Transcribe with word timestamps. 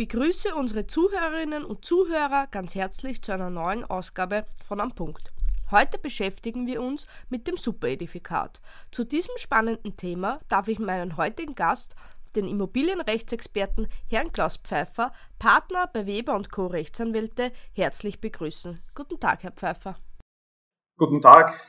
begrüße 0.00 0.54
unsere 0.54 0.86
Zuhörerinnen 0.86 1.62
und 1.62 1.84
Zuhörer 1.84 2.46
ganz 2.50 2.74
herzlich 2.74 3.20
zu 3.20 3.32
einer 3.32 3.50
neuen 3.50 3.84
Ausgabe 3.84 4.46
von 4.66 4.80
Am 4.80 4.94
Punkt. 4.94 5.30
Heute 5.70 5.98
beschäftigen 5.98 6.66
wir 6.66 6.80
uns 6.80 7.06
mit 7.28 7.46
dem 7.46 7.58
Superedifikat. 7.58 8.62
Zu 8.90 9.04
diesem 9.04 9.34
spannenden 9.36 9.98
Thema 9.98 10.40
darf 10.48 10.68
ich 10.68 10.78
meinen 10.78 11.18
heutigen 11.18 11.54
Gast, 11.54 11.96
den 12.34 12.48
Immobilienrechtsexperten 12.48 13.88
Herrn 14.08 14.32
Klaus 14.32 14.56
Pfeiffer, 14.56 15.12
Partner 15.38 15.86
bei 15.92 16.06
Weber 16.06 16.34
und 16.34 16.50
Co. 16.50 16.68
Rechtsanwälte, 16.68 17.52
herzlich 17.74 18.22
begrüßen. 18.22 18.80
Guten 18.94 19.20
Tag, 19.20 19.42
Herr 19.42 19.52
Pfeiffer. 19.52 19.98
Guten 20.96 21.20
Tag. 21.20 21.60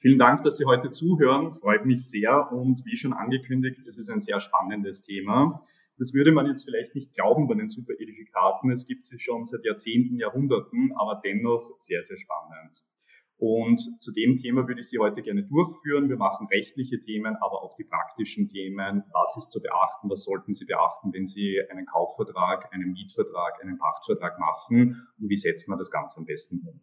Vielen 0.00 0.18
Dank, 0.18 0.42
dass 0.42 0.58
Sie 0.58 0.66
heute 0.66 0.90
zuhören. 0.90 1.54
Freut 1.54 1.86
mich 1.86 2.06
sehr. 2.06 2.52
Und 2.52 2.84
wie 2.84 2.98
schon 2.98 3.14
angekündigt, 3.14 3.80
es 3.86 3.96
ist 3.96 4.10
ein 4.10 4.20
sehr 4.20 4.40
spannendes 4.40 5.00
Thema. 5.00 5.62
Das 5.98 6.14
würde 6.14 6.30
man 6.30 6.46
jetzt 6.46 6.64
vielleicht 6.64 6.94
nicht 6.94 7.12
glauben 7.12 7.48
bei 7.48 7.54
den 7.54 7.68
Superedifikaten. 7.68 8.70
Es 8.70 8.86
gibt 8.86 9.04
sie 9.04 9.18
schon 9.18 9.46
seit 9.46 9.64
Jahrzehnten, 9.64 10.16
Jahrhunderten, 10.16 10.92
aber 10.96 11.20
dennoch 11.24 11.74
sehr, 11.80 12.04
sehr 12.04 12.16
spannend. 12.16 12.84
Und 13.36 13.80
zu 14.00 14.12
dem 14.12 14.36
Thema 14.36 14.66
würde 14.66 14.80
ich 14.80 14.88
Sie 14.88 14.98
heute 14.98 15.22
gerne 15.22 15.44
durchführen. 15.44 16.08
Wir 16.08 16.16
machen 16.16 16.48
rechtliche 16.48 16.98
Themen, 16.98 17.36
aber 17.36 17.62
auch 17.62 17.76
die 17.76 17.84
praktischen 17.84 18.48
Themen. 18.48 19.04
Was 19.12 19.36
ist 19.36 19.52
zu 19.52 19.60
beachten? 19.60 20.10
Was 20.10 20.24
sollten 20.24 20.52
Sie 20.52 20.66
beachten, 20.66 21.12
wenn 21.12 21.24
Sie 21.24 21.60
einen 21.70 21.86
Kaufvertrag, 21.86 22.72
einen 22.72 22.92
Mietvertrag, 22.92 23.62
einen 23.62 23.78
Pachtvertrag 23.78 24.40
machen? 24.40 25.06
Und 25.20 25.28
wie 25.28 25.36
setzt 25.36 25.68
man 25.68 25.78
das 25.78 25.92
Ganze 25.92 26.18
am 26.18 26.26
besten 26.26 26.60
um? 26.66 26.80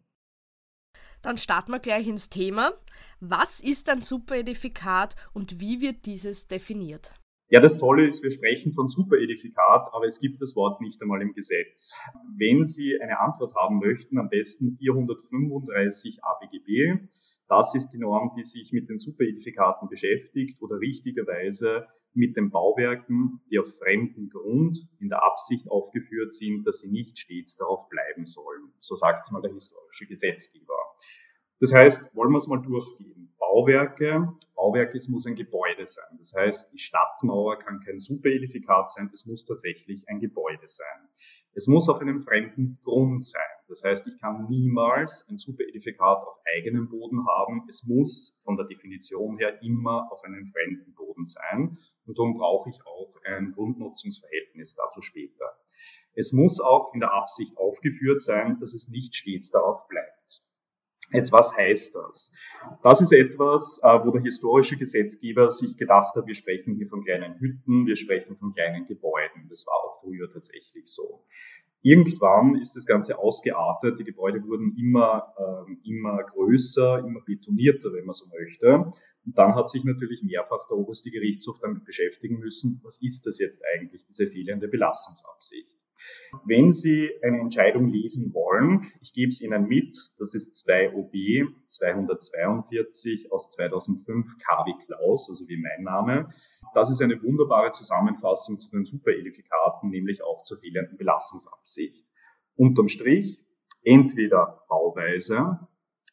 Dann 1.20 1.36
starten 1.36 1.72
wir 1.72 1.80
gleich 1.80 2.06
ins 2.06 2.30
Thema. 2.30 2.72
Was 3.20 3.60
ist 3.60 3.88
ein 3.90 4.00
Superedifikat 4.00 5.14
und 5.34 5.60
wie 5.60 5.82
wird 5.82 6.06
dieses 6.06 6.48
definiert? 6.48 7.14
Ja, 7.48 7.60
das 7.60 7.78
Tolle 7.78 8.04
ist, 8.04 8.24
wir 8.24 8.32
sprechen 8.32 8.72
von 8.72 8.88
Superedifikat, 8.88 9.90
aber 9.92 10.06
es 10.06 10.18
gibt 10.18 10.42
das 10.42 10.56
Wort 10.56 10.80
nicht 10.80 11.00
einmal 11.00 11.22
im 11.22 11.32
Gesetz. 11.32 11.94
Wenn 12.36 12.64
Sie 12.64 13.00
eine 13.00 13.20
Antwort 13.20 13.54
haben 13.54 13.78
möchten, 13.78 14.18
am 14.18 14.28
besten 14.28 14.76
435 14.78 16.24
ABGB. 16.24 17.06
Das 17.48 17.76
ist 17.76 17.90
die 17.90 17.98
Norm, 17.98 18.32
die 18.36 18.42
sich 18.42 18.72
mit 18.72 18.88
den 18.88 18.98
Superedifikaten 18.98 19.88
beschäftigt 19.88 20.60
oder 20.60 20.80
richtigerweise 20.80 21.86
mit 22.14 22.36
den 22.36 22.50
Bauwerken, 22.50 23.40
die 23.48 23.60
auf 23.60 23.78
fremdem 23.78 24.28
Grund 24.28 24.78
in 24.98 25.08
der 25.08 25.22
Absicht 25.22 25.70
aufgeführt 25.70 26.32
sind, 26.32 26.66
dass 26.66 26.78
sie 26.78 26.90
nicht 26.90 27.16
stets 27.16 27.56
darauf 27.56 27.88
bleiben 27.88 28.24
sollen. 28.24 28.72
So 28.78 28.96
sagt 28.96 29.24
es 29.24 29.30
mal 29.30 29.42
der 29.42 29.52
historische 29.52 30.06
Gesetzgeber. 30.06 30.74
Das 31.60 31.72
heißt, 31.72 32.12
wollen 32.16 32.32
wir 32.32 32.38
es 32.38 32.48
mal 32.48 32.60
durchgehen. 32.60 33.15
Bauwerke, 33.56 34.36
Bauwerk, 34.54 34.94
es 34.94 35.08
muss 35.08 35.24
ein 35.24 35.34
Gebäude 35.34 35.86
sein. 35.86 36.18
Das 36.18 36.34
heißt, 36.34 36.74
die 36.74 36.78
Stadtmauer 36.78 37.58
kann 37.58 37.80
kein 37.80 38.00
Superedifikat 38.00 38.90
sein, 38.90 39.08
es 39.14 39.24
muss 39.24 39.46
tatsächlich 39.46 40.06
ein 40.08 40.20
Gebäude 40.20 40.68
sein. 40.68 41.08
Es 41.54 41.66
muss 41.66 41.88
auf 41.88 42.02
einem 42.02 42.20
fremden 42.20 42.78
Grund 42.84 43.24
sein. 43.24 43.40
Das 43.66 43.82
heißt, 43.82 44.08
ich 44.08 44.20
kann 44.20 44.46
niemals 44.50 45.26
ein 45.30 45.38
Superedifikat 45.38 46.18
auf 46.18 46.36
eigenem 46.54 46.90
Boden 46.90 47.26
haben. 47.26 47.64
Es 47.66 47.86
muss 47.86 48.38
von 48.44 48.58
der 48.58 48.66
Definition 48.66 49.38
her 49.38 49.62
immer 49.62 50.12
auf 50.12 50.22
einem 50.24 50.52
fremden 50.52 50.92
Boden 50.92 51.24
sein. 51.24 51.78
Und 52.04 52.18
darum 52.18 52.36
brauche 52.36 52.68
ich 52.68 52.78
auch 52.84 53.14
ein 53.24 53.52
Grundnutzungsverhältnis 53.52 54.74
dazu 54.74 55.00
später. 55.00 55.56
Es 56.12 56.34
muss 56.34 56.60
auch 56.60 56.92
in 56.92 57.00
der 57.00 57.14
Absicht 57.14 57.56
aufgeführt 57.56 58.20
sein, 58.20 58.58
dass 58.60 58.74
es 58.74 58.88
nicht 58.88 59.16
stets 59.16 59.50
darauf 59.50 59.88
bleibt. 59.88 60.15
Jetzt, 61.12 61.32
was 61.32 61.56
heißt 61.56 61.94
das? 61.94 62.32
Das 62.82 63.00
ist 63.00 63.12
etwas, 63.12 63.80
äh, 63.82 64.04
wo 64.04 64.10
der 64.10 64.22
historische 64.22 64.76
Gesetzgeber 64.76 65.50
sich 65.50 65.76
gedacht 65.76 66.14
hat, 66.16 66.26
wir 66.26 66.34
sprechen 66.34 66.74
hier 66.74 66.88
von 66.88 67.04
kleinen 67.04 67.38
Hütten, 67.38 67.86
wir 67.86 67.96
sprechen 67.96 68.36
von 68.36 68.54
kleinen 68.54 68.86
Gebäuden. 68.86 69.46
Das 69.48 69.66
war 69.66 69.74
auch 69.74 70.00
früher 70.02 70.30
tatsächlich 70.32 70.86
so. 70.86 71.22
Irgendwann 71.82 72.56
ist 72.56 72.74
das 72.74 72.86
Ganze 72.86 73.18
ausgeartet, 73.18 74.00
die 74.00 74.04
Gebäude 74.04 74.42
wurden 74.44 74.76
immer, 74.76 75.32
äh, 75.38 75.88
immer 75.88 76.24
größer, 76.24 76.98
immer 76.98 77.20
betonierter, 77.20 77.92
wenn 77.92 78.04
man 78.04 78.14
so 78.14 78.26
möchte. 78.36 78.90
Und 79.24 79.38
dann 79.38 79.54
hat 79.54 79.68
sich 79.68 79.84
natürlich 79.84 80.22
mehrfach 80.22 80.66
der 80.68 80.76
oberste 80.76 81.10
Gerichtshof 81.10 81.58
damit 81.60 81.84
beschäftigen 81.84 82.38
müssen, 82.40 82.80
was 82.82 83.00
ist 83.02 83.26
das 83.26 83.38
jetzt 83.38 83.62
eigentlich, 83.74 84.04
diese 84.06 84.26
fehlende 84.26 84.66
Belastungsabsicht. 84.66 85.75
Wenn 86.44 86.72
Sie 86.72 87.10
eine 87.22 87.40
Entscheidung 87.40 87.88
lesen 87.88 88.34
wollen, 88.34 88.92
ich 89.00 89.12
gebe 89.12 89.28
es 89.28 89.40
Ihnen 89.40 89.66
mit, 89.66 89.96
das 90.18 90.34
ist 90.34 90.54
2 90.56 90.94
OB 90.94 91.12
242 91.68 93.32
aus 93.32 93.50
2005 93.50 94.26
KW 94.38 94.72
Klaus, 94.86 95.30
also 95.30 95.48
wie 95.48 95.56
mein 95.56 95.82
Name. 95.82 96.32
Das 96.74 96.90
ist 96.90 97.00
eine 97.00 97.22
wunderbare 97.22 97.70
Zusammenfassung 97.70 98.58
zu 98.58 98.70
den 98.70 98.84
Superedifikaten, 98.84 99.90
nämlich 99.90 100.22
auch 100.22 100.42
zur 100.42 100.58
fehlenden 100.58 100.98
Belastungsabsicht. 100.98 102.04
Unterm 102.56 102.88
Strich, 102.88 103.40
entweder 103.82 104.64
Bauweise, 104.68 105.68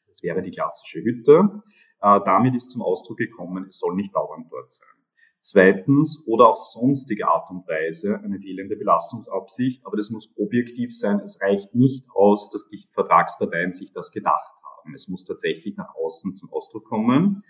das 0.07 0.23
wäre 0.23 0.41
die 0.41 0.51
klassische 0.51 1.01
Hütte, 1.01 1.63
äh, 2.01 2.19
damit 2.25 2.55
ist 2.55 2.69
zum 2.69 2.81
Ausdruck 2.81 3.17
gekommen, 3.17 3.65
es 3.67 3.79
soll 3.79 3.95
nicht 3.95 4.15
dauernd 4.15 4.51
dort 4.51 4.71
sein. 4.71 5.02
Zweitens 5.45 6.23
oder 6.25 6.47
auf 6.51 6.57
sonstige 6.57 7.27
Art 7.27 7.51
und 7.51 7.67
Weise 7.67 8.17
eine 8.23 8.39
fehlende 8.39 8.77
Belastungsabsicht, 8.77 9.85
aber 9.85 9.97
das 9.97 10.09
muss 10.09 10.29
objektiv 10.37 10.97
sein. 10.97 11.19
Es 11.19 11.41
reicht 11.41 11.75
nicht 11.75 12.05
aus, 12.15 12.49
dass 12.49 12.69
die 12.69 12.87
Vertragsparteien 12.93 13.73
sich 13.73 13.91
das 13.91 14.13
gedacht 14.13 14.53
haben. 14.63 14.95
Es 14.95 15.09
muss 15.09 15.25
tatsächlich 15.25 15.75
nach 15.75 15.95
außen 15.95 16.33
zum 16.35 16.49
Ausdruck 16.53 16.85
kommen. 16.85 17.43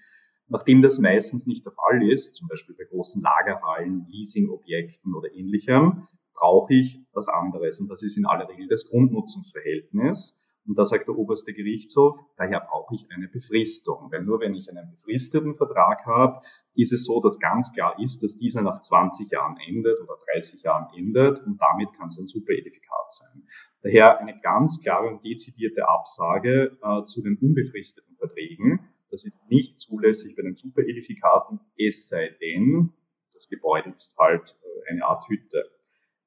Nachdem 0.47 0.81
das 0.81 0.97
meistens 0.97 1.45
nicht 1.45 1.65
der 1.65 1.73
Fall 1.73 2.01
ist, 2.09 2.33
zum 2.33 2.47
Beispiel 2.47 2.73
bei 2.75 2.85
großen 2.85 3.21
Lagerhallen, 3.21 4.07
Leasingobjekten 4.09 5.13
oder 5.13 5.31
ähnlichem, 5.31 6.07
brauche 6.33 6.73
ich 6.73 6.99
was 7.13 7.27
anderes. 7.27 7.79
Und 7.79 7.89
das 7.89 8.01
ist 8.01 8.17
in 8.17 8.25
aller 8.25 8.49
Regel 8.49 8.67
das 8.69 8.89
Grundnutzungsverhältnis. 8.89 10.42
Und 10.65 10.77
da 10.77 10.85
sagt 10.85 11.07
der 11.07 11.17
oberste 11.17 11.53
Gerichtshof, 11.53 12.17
daher 12.37 12.61
brauche 12.61 12.95
ich 12.95 13.05
eine 13.11 13.27
Befristung. 13.27 14.09
Weil 14.11 14.23
nur 14.23 14.39
wenn 14.39 14.55
ich 14.55 14.69
einen 14.69 14.91
befristeten 14.91 15.55
Vertrag 15.55 16.05
habe, 16.05 16.41
ist 16.75 16.93
es 16.93 17.05
so, 17.05 17.21
dass 17.21 17.39
ganz 17.39 17.73
klar 17.73 17.99
ist, 17.99 18.23
dass 18.23 18.37
dieser 18.37 18.61
nach 18.61 18.81
20 18.81 19.31
Jahren 19.31 19.57
endet 19.67 19.99
oder 20.01 20.17
30 20.33 20.63
Jahren 20.63 20.87
endet 20.95 21.39
und 21.45 21.59
damit 21.59 21.93
kann 21.93 22.07
es 22.07 22.17
ein 22.17 22.27
Superedifikat 22.27 23.11
sein. 23.11 23.43
Daher 23.81 24.19
eine 24.19 24.39
ganz 24.39 24.81
klare 24.81 25.07
und 25.07 25.25
dezidierte 25.25 25.87
Absage 25.87 26.77
äh, 26.81 27.03
zu 27.05 27.21
den 27.21 27.37
unbefristeten 27.37 28.15
Verträgen. 28.15 28.79
Das 29.11 29.25
ist 29.25 29.35
nicht 29.49 29.79
zulässig 29.79 30.35
bei 30.35 30.41
den 30.41 30.55
Superedifikaten, 30.55 31.59
es 31.77 32.07
sei 32.07 32.29
denn, 32.41 32.93
das 33.33 33.49
Gebäude 33.49 33.89
ist 33.89 34.17
halt 34.17 34.55
äh, 34.63 34.91
eine 34.91 35.05
Art 35.05 35.27
Hütte. 35.27 35.69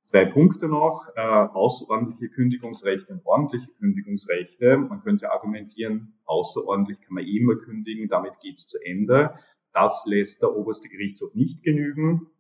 Zwei 0.09 0.25
Punkte 0.25 0.69
noch, 0.69 1.09
äh, 1.17 1.21
außerordentliche 1.21 2.29
Kündigungsrechte 2.33 3.13
und 3.13 3.27
ordentliche 3.27 3.73
Kündigungsrechte. 3.73 4.77
Man 4.77 5.03
könnte 5.03 5.33
argumentieren, 5.33 6.15
außerordentlich 6.27 7.01
kann 7.01 7.15
man 7.15 7.25
eh 7.25 7.39
immer 7.39 7.57
kündigen, 7.57 8.09
damit 8.09 8.39
geht's 8.41 8.69
zu 8.69 8.79
Ende. 8.85 9.35
Das 9.73 10.07
lässt 10.07 10.43
der 10.43 10.57
oberste 10.57 10.89
Gerichtshof 10.89 11.35
nicht 11.35 11.63
genügen. 11.63 12.31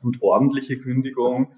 Und 0.00 0.20
ordentliche 0.20 0.78
Kündigung 0.78 1.54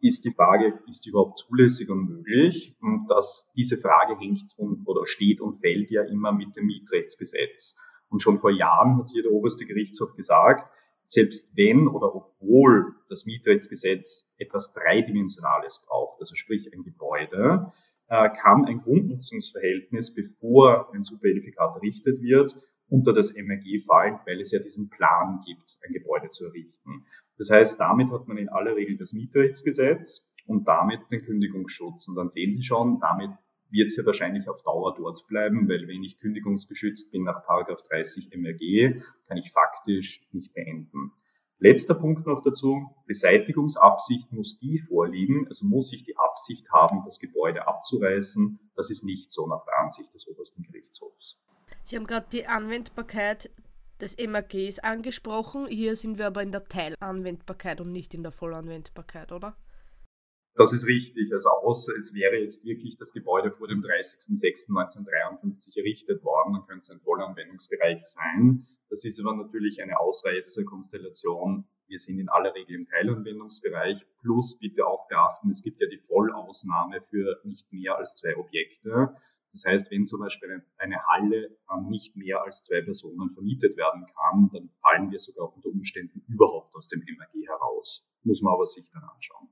ist 0.00 0.24
die 0.24 0.32
Frage, 0.32 0.80
ist 0.90 1.06
die 1.06 1.10
überhaupt 1.10 1.38
zulässig 1.38 1.88
und 1.90 2.08
möglich? 2.08 2.76
Und 2.80 3.06
dass 3.08 3.52
diese 3.54 3.78
Frage 3.78 4.18
hängt 4.18 4.52
und, 4.56 4.84
oder 4.86 5.06
steht 5.06 5.40
und 5.40 5.60
fällt 5.60 5.90
ja 5.90 6.02
immer 6.02 6.32
mit 6.32 6.56
dem 6.56 6.66
Mietrechtsgesetz. 6.66 7.76
Und 8.08 8.20
schon 8.20 8.40
vor 8.40 8.50
Jahren 8.50 8.98
hat 8.98 9.10
hier 9.12 9.22
der 9.22 9.32
oberste 9.32 9.64
Gerichtshof 9.64 10.16
gesagt, 10.16 10.68
selbst 11.04 11.56
wenn 11.56 11.88
oder 11.88 12.14
obwohl 12.14 12.94
das 13.08 13.26
Mietrechtsgesetz 13.26 14.32
etwas 14.38 14.72
Dreidimensionales 14.72 15.84
braucht, 15.86 16.20
also 16.20 16.34
sprich 16.34 16.70
ein 16.72 16.82
Gebäude, 16.82 17.72
äh, 18.08 18.30
kann 18.30 18.64
ein 18.66 18.80
Grundnutzungsverhältnis, 18.80 20.14
bevor 20.14 20.92
ein 20.94 21.04
Superedifikat 21.04 21.76
errichtet 21.76 22.20
wird, 22.20 22.54
unter 22.88 23.12
das 23.12 23.34
MRG 23.34 23.84
fallen, 23.86 24.18
weil 24.26 24.40
es 24.40 24.52
ja 24.52 24.60
diesen 24.60 24.90
Plan 24.90 25.40
gibt, 25.46 25.78
ein 25.86 25.92
Gebäude 25.92 26.30
zu 26.30 26.46
errichten. 26.46 27.06
Das 27.38 27.50
heißt, 27.50 27.80
damit 27.80 28.10
hat 28.10 28.28
man 28.28 28.36
in 28.36 28.48
aller 28.48 28.76
Regel 28.76 28.96
das 28.96 29.12
Mietrechtsgesetz 29.12 30.32
und 30.46 30.68
damit 30.68 31.00
den 31.10 31.20
Kündigungsschutz. 31.20 32.08
Und 32.08 32.16
dann 32.16 32.28
sehen 32.28 32.52
Sie 32.52 32.62
schon, 32.62 33.00
damit 33.00 33.30
wird 33.74 33.94
ja 33.96 34.06
wahrscheinlich 34.06 34.48
auf 34.48 34.62
Dauer 34.62 34.94
dort 34.96 35.26
bleiben, 35.26 35.68
weil 35.68 35.88
wenn 35.88 36.04
ich 36.04 36.20
kündigungsgeschützt 36.20 37.10
bin 37.10 37.24
nach 37.24 37.44
30 37.44 38.30
MRG, 38.34 39.02
kann 39.26 39.36
ich 39.36 39.50
faktisch 39.52 40.22
nicht 40.32 40.54
beenden. 40.54 41.12
Letzter 41.58 41.94
Punkt 41.94 42.26
noch 42.26 42.42
dazu, 42.42 42.90
Beseitigungsabsicht 43.06 44.32
muss 44.32 44.58
die 44.58 44.80
vorliegen, 44.80 45.46
also 45.48 45.66
muss 45.66 45.92
ich 45.92 46.04
die 46.04 46.16
Absicht 46.16 46.70
haben, 46.70 47.02
das 47.04 47.18
Gebäude 47.18 47.66
abzureißen. 47.66 48.58
Das 48.76 48.90
ist 48.90 49.04
nicht 49.04 49.32
so 49.32 49.46
nach 49.46 49.64
der 49.64 49.78
Ansicht 49.78 50.12
des 50.14 50.28
obersten 50.28 50.62
Gerichtshofs. 50.62 51.38
Sie 51.82 51.96
haben 51.96 52.06
gerade 52.06 52.26
die 52.30 52.46
Anwendbarkeit 52.46 53.50
des 54.00 54.16
MAGs 54.18 54.78
angesprochen. 54.80 55.66
Hier 55.66 55.96
sind 55.96 56.18
wir 56.18 56.26
aber 56.26 56.42
in 56.42 56.52
der 56.52 56.64
Teilanwendbarkeit 56.64 57.80
und 57.80 57.92
nicht 57.92 58.14
in 58.14 58.22
der 58.22 58.32
Vollanwendbarkeit, 58.32 59.32
oder? 59.32 59.56
Das 60.56 60.72
ist 60.72 60.86
richtig. 60.86 61.32
Also 61.32 61.50
außer 61.50 61.96
es 61.96 62.14
wäre 62.14 62.36
jetzt 62.36 62.64
wirklich 62.64 62.96
das 62.96 63.12
Gebäude 63.12 63.50
vor 63.50 63.66
dem 63.66 63.82
30.06.1953 63.82 65.76
errichtet 65.76 66.22
worden, 66.22 66.52
dann 66.54 66.64
könnte 66.66 66.80
es 66.80 66.90
ein 66.90 67.00
Vollanwendungsbereich 67.00 68.02
sein. 68.02 68.64
Das 68.88 69.04
ist 69.04 69.18
aber 69.18 69.34
natürlich 69.34 69.82
eine 69.82 69.98
Ausreißerkonstellation, 69.98 71.66
wir 71.86 71.98
sind 71.98 72.18
in 72.18 72.28
aller 72.28 72.54
Regel 72.54 72.76
im 72.76 72.86
Teilanwendungsbereich. 72.86 74.00
Plus 74.20 74.58
bitte 74.58 74.86
auch 74.86 75.08
beachten, 75.08 75.50
es 75.50 75.62
gibt 75.62 75.80
ja 75.80 75.88
die 75.88 75.98
Vollausnahme 76.06 77.02
für 77.10 77.40
nicht 77.44 77.72
mehr 77.72 77.96
als 77.98 78.14
zwei 78.14 78.36
Objekte. 78.36 79.16
Das 79.52 79.64
heißt, 79.64 79.90
wenn 79.90 80.06
zum 80.06 80.20
Beispiel 80.20 80.64
eine 80.78 81.06
Halle 81.06 81.56
an 81.66 81.88
nicht 81.88 82.16
mehr 82.16 82.42
als 82.42 82.64
zwei 82.64 82.80
Personen 82.80 83.30
vermietet 83.34 83.76
werden 83.76 84.06
kann, 84.06 84.50
dann 84.52 84.70
fallen 84.80 85.10
wir 85.10 85.18
sogar 85.18 85.54
unter 85.54 85.68
Umständen 85.68 86.24
überhaupt 86.26 86.74
aus 86.74 86.88
dem 86.88 87.00
MAG 87.00 87.32
heraus. 87.46 88.08
Muss 88.24 88.42
man 88.42 88.54
aber 88.54 88.64
sich 88.64 88.90
dann 88.92 89.04
anschauen. 89.04 89.43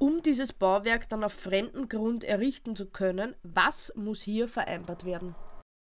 Um 0.00 0.22
dieses 0.22 0.52
Bauwerk 0.52 1.08
dann 1.08 1.24
auf 1.24 1.32
fremdem 1.32 1.88
Grund 1.88 2.22
errichten 2.22 2.76
zu 2.76 2.86
können, 2.86 3.34
was 3.42 3.92
muss 3.96 4.22
hier 4.22 4.48
vereinbart 4.48 5.04
werden? 5.04 5.34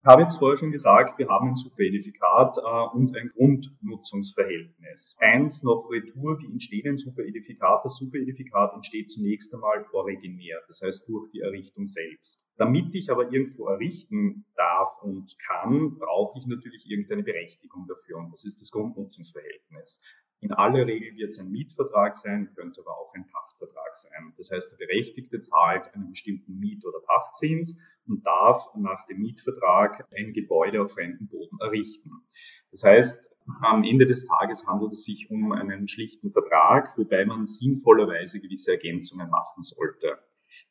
Ich 0.03 0.07
habe 0.07 0.23
jetzt 0.23 0.39
vorher 0.39 0.57
schon 0.57 0.71
gesagt, 0.71 1.19
wir 1.19 1.29
haben 1.29 1.49
ein 1.49 1.55
Superedifikat 1.55 2.57
äh, 2.57 2.97
und 2.97 3.15
ein 3.15 3.29
Grundnutzungsverhältnis. 3.35 5.15
Eins 5.19 5.61
noch 5.61 5.91
Retour, 5.91 6.39
wie 6.39 6.51
entsteht 6.51 6.87
ein 6.87 6.97
Superedifikat? 6.97 7.85
Das 7.85 7.97
Superedifikat 7.97 8.73
entsteht 8.73 9.11
zunächst 9.11 9.53
einmal 9.53 9.85
originär, 9.93 10.59
das 10.65 10.81
heißt 10.81 11.07
durch 11.07 11.29
die 11.29 11.41
Errichtung 11.41 11.85
selbst. 11.85 12.49
Damit 12.57 12.95
ich 12.95 13.11
aber 13.11 13.31
irgendwo 13.31 13.67
errichten 13.67 14.43
darf 14.55 15.03
und 15.03 15.37
kann, 15.37 15.99
brauche 15.99 16.39
ich 16.39 16.47
natürlich 16.47 16.89
irgendeine 16.89 17.21
Berechtigung 17.21 17.85
dafür 17.87 18.17
und 18.17 18.31
das 18.31 18.43
ist 18.43 18.59
das 18.59 18.71
Grundnutzungsverhältnis. 18.71 20.01
In 20.39 20.51
aller 20.51 20.87
Regel 20.87 21.15
wird 21.15 21.29
es 21.29 21.37
ein 21.37 21.51
Mietvertrag 21.51 22.17
sein, 22.17 22.49
könnte 22.55 22.81
aber 22.81 22.97
auch 22.97 23.13
ein 23.13 23.27
Pachtvertrag 23.27 23.95
sein. 23.95 24.33
Das 24.37 24.49
heißt, 24.49 24.71
der 24.71 24.77
Berechtigte 24.77 25.39
zahlt 25.41 25.93
einen 25.93 26.09
bestimmten 26.09 26.57
Miet- 26.57 26.87
oder 26.87 27.01
Pachtzins 27.05 27.79
und 28.07 28.25
darf 28.25 28.67
nach 28.75 29.05
dem 29.05 29.19
Mietvertrag 29.19 30.07
ein 30.15 30.33
Gebäude 30.33 30.81
auf 30.81 30.93
fremdem 30.93 31.27
Boden 31.27 31.57
errichten. 31.59 32.11
Das 32.71 32.83
heißt, 32.83 33.29
am 33.61 33.83
Ende 33.83 34.05
des 34.05 34.25
Tages 34.25 34.67
handelt 34.67 34.93
es 34.93 35.03
sich 35.03 35.29
um 35.29 35.51
einen 35.51 35.87
schlichten 35.87 36.31
Vertrag, 36.31 36.97
wobei 36.97 37.25
man 37.25 37.45
sinnvollerweise 37.45 38.39
gewisse 38.39 38.71
Ergänzungen 38.71 39.29
machen 39.29 39.63
sollte. 39.63 40.19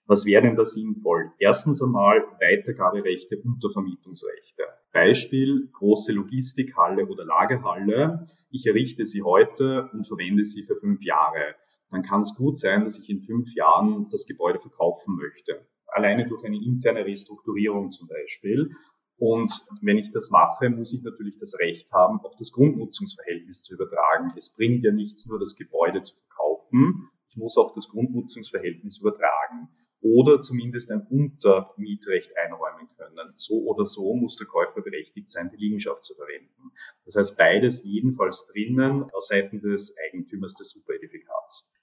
Was 0.06 0.24
wäre 0.24 0.42
denn 0.42 0.56
da 0.56 0.64
sinnvoll? 0.64 1.32
Erstens 1.38 1.82
einmal 1.82 2.22
Weitergaberechte 2.40 3.38
unter 3.44 3.70
Vermietungsrechte. 3.70 4.64
Beispiel 4.92 5.68
große 5.72 6.12
Logistikhalle 6.12 7.06
oder 7.06 7.24
Lagerhalle. 7.24 8.26
Ich 8.50 8.66
errichte 8.66 9.04
sie 9.04 9.22
heute 9.22 9.88
und 9.92 10.06
verwende 10.08 10.44
sie 10.44 10.64
für 10.64 10.74
fünf 10.76 11.02
Jahre. 11.02 11.54
Dann 11.90 12.02
kann 12.02 12.20
es 12.20 12.34
gut 12.36 12.58
sein, 12.58 12.84
dass 12.84 12.98
ich 12.98 13.08
in 13.08 13.22
fünf 13.22 13.54
Jahren 13.54 14.08
das 14.10 14.26
Gebäude 14.26 14.58
verkaufen 14.58 15.16
möchte. 15.16 15.64
Alleine 15.92 16.28
durch 16.28 16.44
eine 16.44 16.56
interne 16.56 17.04
Restrukturierung 17.04 17.90
zum 17.90 18.08
Beispiel. 18.08 18.70
Und 19.16 19.52
wenn 19.82 19.98
ich 19.98 20.12
das 20.12 20.30
mache, 20.30 20.70
muss 20.70 20.94
ich 20.94 21.02
natürlich 21.02 21.38
das 21.38 21.58
Recht 21.58 21.92
haben, 21.92 22.20
auch 22.20 22.36
das 22.38 22.52
Grundnutzungsverhältnis 22.52 23.62
zu 23.62 23.74
übertragen. 23.74 24.32
Es 24.36 24.54
bringt 24.56 24.82
ja 24.82 24.92
nichts 24.92 25.26
nur 25.26 25.38
das 25.38 25.56
Gebäude 25.56 26.02
zu 26.02 26.16
verkaufen, 26.16 27.10
ich 27.28 27.36
muss 27.36 27.56
auch 27.58 27.74
das 27.74 27.88
Grundnutzungsverhältnis 27.88 29.00
übertragen 29.00 29.68
oder 30.02 30.40
zumindest 30.40 30.90
ein 30.90 31.06
Untermietrecht 31.06 32.32
einräumen 32.36 32.88
können. 32.96 33.32
So 33.36 33.62
oder 33.66 33.84
so 33.84 34.14
muss 34.14 34.36
der 34.36 34.46
Käufer 34.46 34.80
berechtigt 34.80 35.30
sein, 35.30 35.50
die 35.52 35.58
Liegenschaft 35.58 36.04
zu 36.04 36.14
verwenden. 36.14 36.72
Das 37.04 37.16
heißt, 37.16 37.36
beides 37.36 37.84
jedenfalls 37.84 38.46
drinnen 38.46 39.04
aus 39.12 39.28
Seiten 39.28 39.60
des 39.60 39.94
Eigentümers 40.08 40.54
des 40.54 40.70
Superedifikats. 40.70 40.89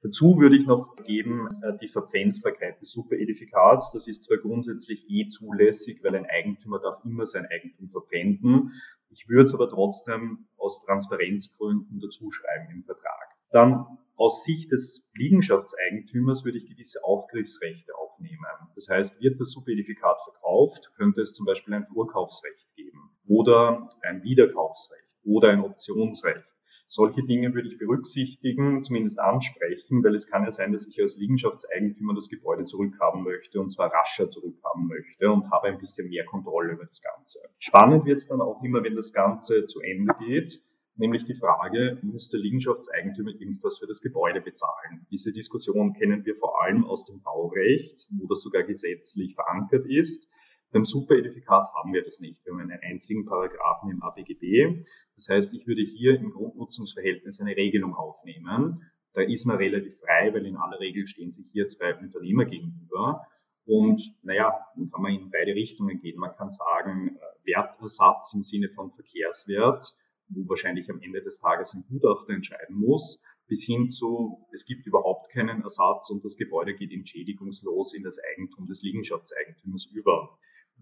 Dazu 0.07 0.39
würde 0.39 0.55
ich 0.55 0.65
noch 0.65 0.95
geben 1.03 1.49
äh, 1.61 1.77
die 1.81 1.89
Verpfändbarkeit 1.89 2.79
des 2.79 2.93
Superedifikats. 2.93 3.91
Das 3.91 4.07
ist 4.07 4.23
zwar 4.23 4.37
grundsätzlich 4.37 5.03
eh 5.09 5.27
zulässig, 5.27 6.01
weil 6.01 6.15
ein 6.15 6.25
Eigentümer 6.25 6.79
darf 6.79 7.03
immer 7.03 7.25
sein 7.25 7.45
Eigentum 7.45 7.89
verpfänden. 7.89 8.71
Ich 9.09 9.27
würde 9.27 9.43
es 9.43 9.53
aber 9.53 9.69
trotzdem 9.69 10.47
aus 10.55 10.85
Transparenzgründen 10.85 11.99
dazu 11.99 12.31
schreiben 12.31 12.73
im 12.73 12.83
Vertrag. 12.85 13.35
Dann 13.51 13.85
aus 14.15 14.45
Sicht 14.45 14.71
des 14.71 15.09
Liegenschaftseigentümers 15.13 16.45
würde 16.45 16.59
ich 16.59 16.69
gewisse 16.69 17.03
Aufgriffsrechte 17.03 17.91
aufnehmen. 17.95 18.45
Das 18.75 18.87
heißt, 18.87 19.21
wird 19.21 19.41
das 19.41 19.51
Subedifikat 19.51 20.23
verkauft, 20.23 20.93
könnte 20.95 21.19
es 21.19 21.33
zum 21.33 21.45
Beispiel 21.45 21.73
ein 21.73 21.85
Vorkaufsrecht 21.93 22.65
geben 22.77 23.11
oder 23.27 23.89
ein 24.03 24.23
Wiederkaufsrecht 24.23 25.03
oder 25.25 25.49
ein 25.49 25.59
Optionsrecht. 25.59 26.47
Solche 26.87 27.23
Dinge 27.23 27.53
würde 27.53 27.67
ich 27.67 27.77
berücksichtigen, 27.77 28.81
zumindest 28.81 29.19
ansprechen, 29.19 30.03
weil 30.03 30.15
es 30.15 30.27
kann 30.27 30.43
ja 30.43 30.51
sein, 30.51 30.71
dass 30.71 30.87
ich 30.87 31.01
als 31.01 31.17
Liegenschaftseigentümer 31.17 32.13
das 32.13 32.29
Gebäude 32.29 32.63
zurückhaben 32.63 33.23
möchte 33.23 33.59
und 33.59 33.69
zwar 33.69 33.91
rascher 33.91 34.29
zurückhaben 34.29 34.87
möchte 34.87 35.29
und 35.29 35.51
habe 35.51 35.67
ein 35.67 35.79
bisschen 35.79 36.09
mehr 36.09 36.25
Kontrolle 36.25 36.73
über 36.73 36.85
das 36.85 37.01
Ganze. 37.01 37.39
Spannend 37.59 38.05
wird 38.05 38.19
es 38.19 38.27
dann 38.27 38.41
auch 38.41 38.63
immer, 38.63 38.83
wenn 38.83 38.95
das 38.95 39.11
Ganze 39.13 39.65
zu 39.65 39.81
Ende 39.81 40.13
geht 40.19 40.63
nämlich 40.97 41.23
die 41.25 41.35
Frage, 41.35 41.99
muss 42.01 42.29
der 42.29 42.39
Liegenschaftseigentümer 42.39 43.31
irgendwas 43.31 43.77
für 43.77 43.87
das 43.87 44.01
Gebäude 44.01 44.41
bezahlen? 44.41 45.05
Diese 45.11 45.31
Diskussion 45.31 45.93
kennen 45.93 46.25
wir 46.25 46.35
vor 46.35 46.61
allem 46.63 46.85
aus 46.85 47.05
dem 47.05 47.21
Baurecht, 47.21 48.07
wo 48.19 48.27
das 48.27 48.41
sogar 48.41 48.63
gesetzlich 48.63 49.35
verankert 49.35 49.85
ist. 49.85 50.29
Beim 50.71 50.85
Superedifikat 50.85 51.69
haben 51.73 51.93
wir 51.93 52.03
das 52.03 52.19
nicht. 52.19 52.45
Wir 52.45 52.53
haben 52.53 52.61
einen 52.61 52.79
einzigen 52.81 53.25
Paragraphen 53.25 53.91
im 53.91 54.03
ABGB. 54.03 54.83
Das 55.15 55.29
heißt, 55.29 55.53
ich 55.53 55.65
würde 55.65 55.81
hier 55.81 56.19
im 56.19 56.31
Grundnutzungsverhältnis 56.31 57.39
eine 57.39 57.55
Regelung 57.55 57.95
aufnehmen. 57.95 58.83
Da 59.13 59.21
ist 59.21 59.45
man 59.45 59.57
relativ 59.57 59.97
frei, 59.99 60.33
weil 60.33 60.45
in 60.45 60.57
aller 60.57 60.79
Regel 60.79 61.07
stehen 61.07 61.31
sich 61.31 61.47
hier 61.51 61.67
zwei 61.67 61.95
Unternehmer 61.95 62.45
gegenüber. 62.45 63.25
Und 63.65 64.01
naja, 64.23 64.57
dann 64.75 64.89
kann 64.91 65.01
man 65.01 65.13
in 65.13 65.31
beide 65.31 65.55
Richtungen 65.55 65.99
gehen. 65.99 66.19
Man 66.19 66.35
kann 66.35 66.49
sagen, 66.49 67.17
äh, 67.17 67.47
Wertersatz 67.53 68.33
im 68.33 68.43
Sinne 68.43 68.69
von 68.69 68.91
Verkehrswert 68.91 69.85
wo 70.29 70.49
wahrscheinlich 70.49 70.89
am 70.89 71.01
Ende 71.01 71.21
des 71.21 71.39
Tages 71.39 71.73
ein 71.73 71.85
Gutachter 71.87 72.33
entscheiden 72.33 72.75
muss, 72.75 73.21
bis 73.47 73.63
hin 73.63 73.89
zu, 73.89 74.45
es 74.51 74.65
gibt 74.65 74.85
überhaupt 74.85 75.31
keinen 75.31 75.61
Ersatz 75.61 76.09
und 76.09 76.23
das 76.25 76.37
Gebäude 76.37 76.75
geht 76.75 76.91
entschädigungslos 76.91 77.93
in 77.93 78.03
das 78.03 78.17
Eigentum 78.19 78.65
des 78.67 78.81
Liegenschaftseigentümers 78.81 79.87
über. 79.93 80.37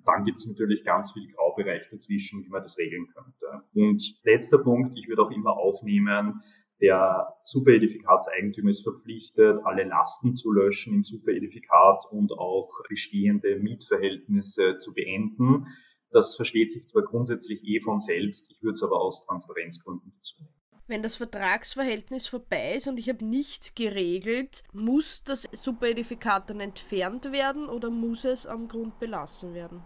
Dann 0.05 0.25
gibt 0.25 0.39
es 0.39 0.47
natürlich 0.47 0.83
ganz 0.83 1.13
viel 1.13 1.31
Graubereich 1.33 1.87
dazwischen, 1.89 2.43
wie 2.43 2.49
man 2.49 2.61
das 2.61 2.77
regeln 2.77 3.07
könnte. 3.07 3.63
Und 3.73 4.19
letzter 4.23 4.59
Punkt, 4.59 4.97
ich 4.97 5.07
würde 5.07 5.23
auch 5.23 5.31
immer 5.31 5.57
aufnehmen, 5.57 6.41
der 6.81 7.33
Superedifikatseigentum 7.43 8.67
ist 8.67 8.83
verpflichtet, 8.83 9.59
alle 9.63 9.85
Lasten 9.85 10.35
zu 10.35 10.51
löschen 10.51 10.95
im 10.95 11.03
Superedifikat 11.03 12.05
und 12.11 12.33
auch 12.33 12.69
bestehende 12.89 13.57
Mietverhältnisse 13.59 14.77
zu 14.79 14.93
beenden. 14.93 15.67
Das 16.11 16.35
versteht 16.35 16.71
sich 16.71 16.87
zwar 16.87 17.03
grundsätzlich 17.03 17.63
eh 17.63 17.79
von 17.79 17.99
selbst, 17.99 18.51
ich 18.51 18.61
würde 18.61 18.73
es 18.73 18.83
aber 18.83 18.99
aus 18.99 19.25
Transparenzgründen 19.25 20.11
dazu 20.17 20.41
nehmen. 20.41 20.54
Wenn 20.87 21.01
das 21.01 21.15
Vertragsverhältnis 21.15 22.27
vorbei 22.27 22.75
ist 22.75 22.87
und 22.87 22.99
ich 22.99 23.09
habe 23.09 23.25
nichts 23.25 23.73
geregelt, 23.73 24.63
muss 24.71 25.23
das 25.23 25.49
Superedifikat 25.51 26.51
dann 26.51 26.59
entfernt 26.59 27.31
werden 27.31 27.69
oder 27.69 27.89
muss 27.89 28.23
es 28.23 28.45
am 28.45 28.67
Grund 28.67 28.99
belassen 28.99 29.55
werden? 29.55 29.81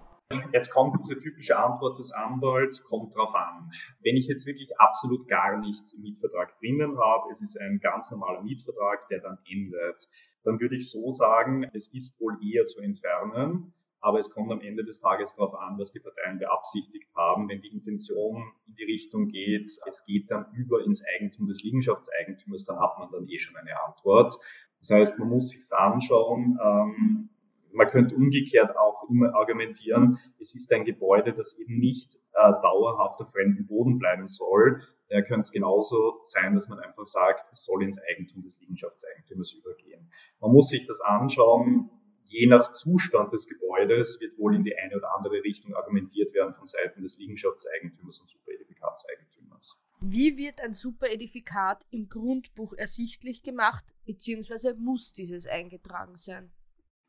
Jetzt 0.51 0.71
kommt 0.71 0.97
diese 1.01 1.17
typische 1.17 1.57
Antwort 1.57 1.97
des 1.99 2.11
Anwalts, 2.11 2.83
kommt 2.83 3.15
drauf 3.15 3.33
an. 3.33 3.71
Wenn 4.03 4.17
ich 4.17 4.27
jetzt 4.27 4.45
wirklich 4.45 4.77
absolut 4.77 5.27
gar 5.29 5.57
nichts 5.57 5.93
im 5.93 6.01
Mietvertrag 6.01 6.59
drinnen 6.59 6.99
habe, 6.99 7.29
es 7.31 7.41
ist 7.41 7.57
ein 7.57 7.79
ganz 7.81 8.11
normaler 8.11 8.43
Mietvertrag, 8.43 9.07
der 9.07 9.21
dann 9.21 9.37
endet, 9.49 10.09
dann 10.43 10.59
würde 10.59 10.75
ich 10.75 10.91
so 10.91 11.11
sagen, 11.13 11.63
es 11.73 11.87
ist 11.93 12.19
wohl 12.19 12.37
eher 12.43 12.65
zu 12.67 12.81
entfernen. 12.81 13.73
Aber 14.01 14.19
es 14.19 14.29
kommt 14.29 14.51
am 14.51 14.61
Ende 14.61 14.83
des 14.83 15.01
Tages 15.01 15.35
darauf 15.35 15.53
an, 15.55 15.77
was 15.77 15.91
die 15.91 15.99
Parteien 15.99 16.39
beabsichtigt 16.39 17.09
haben. 17.15 17.49
Wenn 17.49 17.61
die 17.61 17.67
Intention 17.67 18.43
in 18.67 18.75
die 18.75 18.85
Richtung 18.85 19.27
geht, 19.27 19.69
es 19.87 20.03
geht 20.05 20.31
dann 20.31 20.45
über 20.53 20.83
ins 20.85 21.03
Eigentum 21.15 21.47
des 21.47 21.61
Liegenschaftseigentümers, 21.63 22.63
dann 22.65 22.79
hat 22.79 22.97
man 22.97 23.11
dann 23.11 23.27
eh 23.27 23.39
schon 23.39 23.57
eine 23.57 23.81
Antwort. 23.85 24.35
Das 24.79 24.89
heißt, 24.89 25.19
man 25.19 25.29
muss 25.29 25.49
sich 25.49 25.61
anschauen. 25.71 26.57
Ähm, 26.63 27.29
man 27.71 27.87
könnte 27.87 28.15
umgekehrt 28.15 28.75
auch 28.77 29.09
immer 29.09 29.35
argumentieren, 29.35 30.19
es 30.39 30.55
ist 30.55 30.71
ein 30.73 30.85
Gebäude, 30.85 31.33
das 31.33 31.57
eben 31.59 31.77
nicht 31.77 32.15
äh, 32.33 32.51
dauerhaft 32.61 33.21
auf 33.21 33.31
fremden 33.31 33.65
Boden 33.65 33.99
bleiben 33.99 34.27
soll. 34.27 34.81
Da 35.09 35.21
könnte 35.21 35.41
es 35.41 35.51
genauso 35.51 36.19
sein, 36.23 36.53
dass 36.55 36.67
man 36.67 36.79
einfach 36.79 37.05
sagt, 37.05 37.51
es 37.51 37.65
soll 37.65 37.83
ins 37.83 37.97
Eigentum 38.09 38.43
des 38.43 38.59
Liegenschaftseigentümers 38.61 39.53
übergehen. 39.53 40.11
Man 40.39 40.51
muss 40.51 40.69
sich 40.69 40.85
das 40.87 41.01
anschauen 41.01 41.89
je 42.29 42.47
nach 42.47 42.73
Zustand 42.73 43.33
des 43.33 43.47
Gebäudes 43.47 44.21
wird 44.21 44.37
wohl 44.37 44.55
in 44.55 44.63
die 44.63 44.77
eine 44.77 44.95
oder 44.95 45.15
andere 45.15 45.43
Richtung 45.43 45.75
argumentiert 45.75 46.33
werden 46.33 46.53
von 46.53 46.65
Seiten 46.65 47.01
des 47.01 47.17
Liegenschaftseigentümers 47.17 48.19
und 48.19 48.29
Superedifikateigentümers. 48.29 49.83
Wie 50.01 50.37
wird 50.37 50.61
ein 50.61 50.73
Superedifikat 50.73 51.85
im 51.89 52.07
Grundbuch 52.07 52.73
ersichtlich 52.73 53.43
gemacht, 53.43 53.83
beziehungsweise 54.05 54.75
muss 54.75 55.11
dieses 55.11 55.45
eingetragen 55.45 56.17
sein? 56.17 56.51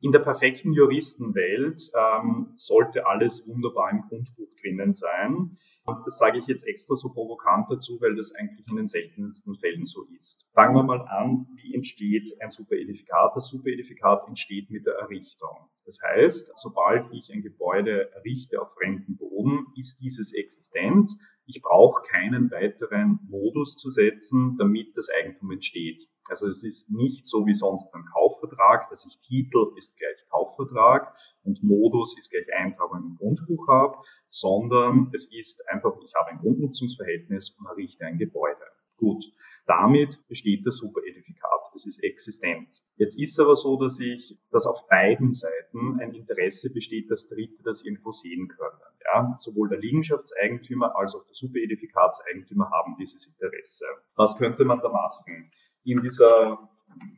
In 0.03 0.13
der 0.13 0.21
perfekten 0.21 0.73
Juristenwelt 0.73 1.93
ähm, 1.95 2.53
sollte 2.57 3.07
alles 3.07 3.47
wunderbar 3.47 3.91
im 3.91 4.03
Grundbuch 4.09 4.49
drinnen 4.63 4.93
sein. 4.93 5.59
Und 5.85 6.07
das 6.07 6.17
sage 6.17 6.39
ich 6.39 6.47
jetzt 6.47 6.67
extra 6.67 6.97
so 6.97 7.11
provokant 7.11 7.71
dazu, 7.71 8.01
weil 8.01 8.17
das 8.17 8.35
eigentlich 8.35 8.67
in 8.71 8.77
den 8.77 8.87
seltensten 8.87 9.57
Fällen 9.57 9.85
so 9.85 10.07
ist. 10.17 10.49
Fangen 10.55 10.75
wir 10.75 10.85
mal 10.85 11.03
an, 11.03 11.47
wie 11.57 11.75
entsteht 11.75 12.35
ein 12.41 12.51
Superedifikat? 12.51 13.37
Das 13.37 13.49
Superedifikat 13.49 14.27
entsteht 14.27 14.71
mit 14.71 14.87
der 14.87 14.95
Errichtung. 14.95 15.69
Das 15.85 15.99
heißt, 16.03 16.53
sobald 16.55 17.13
ich 17.13 17.31
ein 17.31 17.43
Gebäude 17.43 18.11
errichte 18.15 18.63
auf 18.63 18.73
fremden 18.75 19.19
Boden, 19.19 19.67
ist 19.77 20.01
dieses 20.01 20.33
existent. 20.33 21.11
Ich 21.51 21.63
brauche 21.63 22.03
keinen 22.03 22.51
weiteren 22.51 23.19
Modus 23.29 23.77
zu 23.77 23.91
setzen, 23.91 24.57
damit 24.59 24.97
das 24.97 25.09
Eigentum 25.21 25.51
entsteht. 25.51 26.09
Also 26.29 26.47
es 26.47 26.63
ist 26.63 26.91
nicht 26.91 27.27
so 27.27 27.45
wie 27.47 27.55
sonst 27.55 27.91
beim 27.91 28.05
Kaufvertrag, 28.05 28.89
dass 28.89 29.05
ich 29.05 29.21
Titel 29.27 29.73
ist 29.77 29.99
gleich 29.99 30.17
Kaufvertrag 30.31 31.15
und 31.43 31.63
Modus 31.63 32.17
ist 32.17 32.31
gleich 32.31 32.47
Eintragung 32.57 33.03
im 33.03 33.17
Grundbuch 33.17 33.67
habe, 33.69 33.97
sondern 34.29 35.11
es 35.13 35.33
ist 35.33 35.69
einfach, 35.69 35.93
ich 36.05 36.15
habe 36.15 36.31
ein 36.31 36.39
Grundnutzungsverhältnis 36.39 37.57
und 37.59 37.67
errichte 37.67 38.05
ein 38.05 38.19
Gebäude. 38.19 38.63
Gut, 38.97 39.25
damit 39.67 40.27
besteht 40.29 40.67
das 40.67 40.77
Superedifikat. 40.77 41.51
Es 41.75 41.87
ist 41.87 42.03
existent. 42.03 42.83
Jetzt 42.97 43.19
ist 43.19 43.41
aber 43.41 43.57
so, 43.57 43.77
dass 43.79 43.99
ich, 43.99 44.39
dass 44.51 44.67
auf 44.67 44.87
beiden 44.89 45.33
Seiten 45.33 46.01
ein 46.01 46.13
Interesse 46.13 46.73
besteht, 46.73 47.11
dass 47.11 47.29
Dritte 47.29 47.63
das 47.65 47.85
irgendwo 47.85 48.13
sehen 48.13 48.49
können. 48.49 48.81
Ja, 49.13 49.35
sowohl 49.39 49.69
der 49.69 49.79
Liegenschaftseigentümer 49.79 50.97
als 50.97 51.15
auch 51.15 51.25
der 51.25 51.35
Superedifikatseigentümer 51.35 52.71
haben 52.71 52.97
dieses 52.99 53.27
Interesse. 53.27 53.87
Was 54.15 54.37
könnte 54.37 54.65
man 54.65 54.81
da 54.81 54.89
machen? 54.89 55.51
In 55.83 56.01
dieser, 56.01 56.69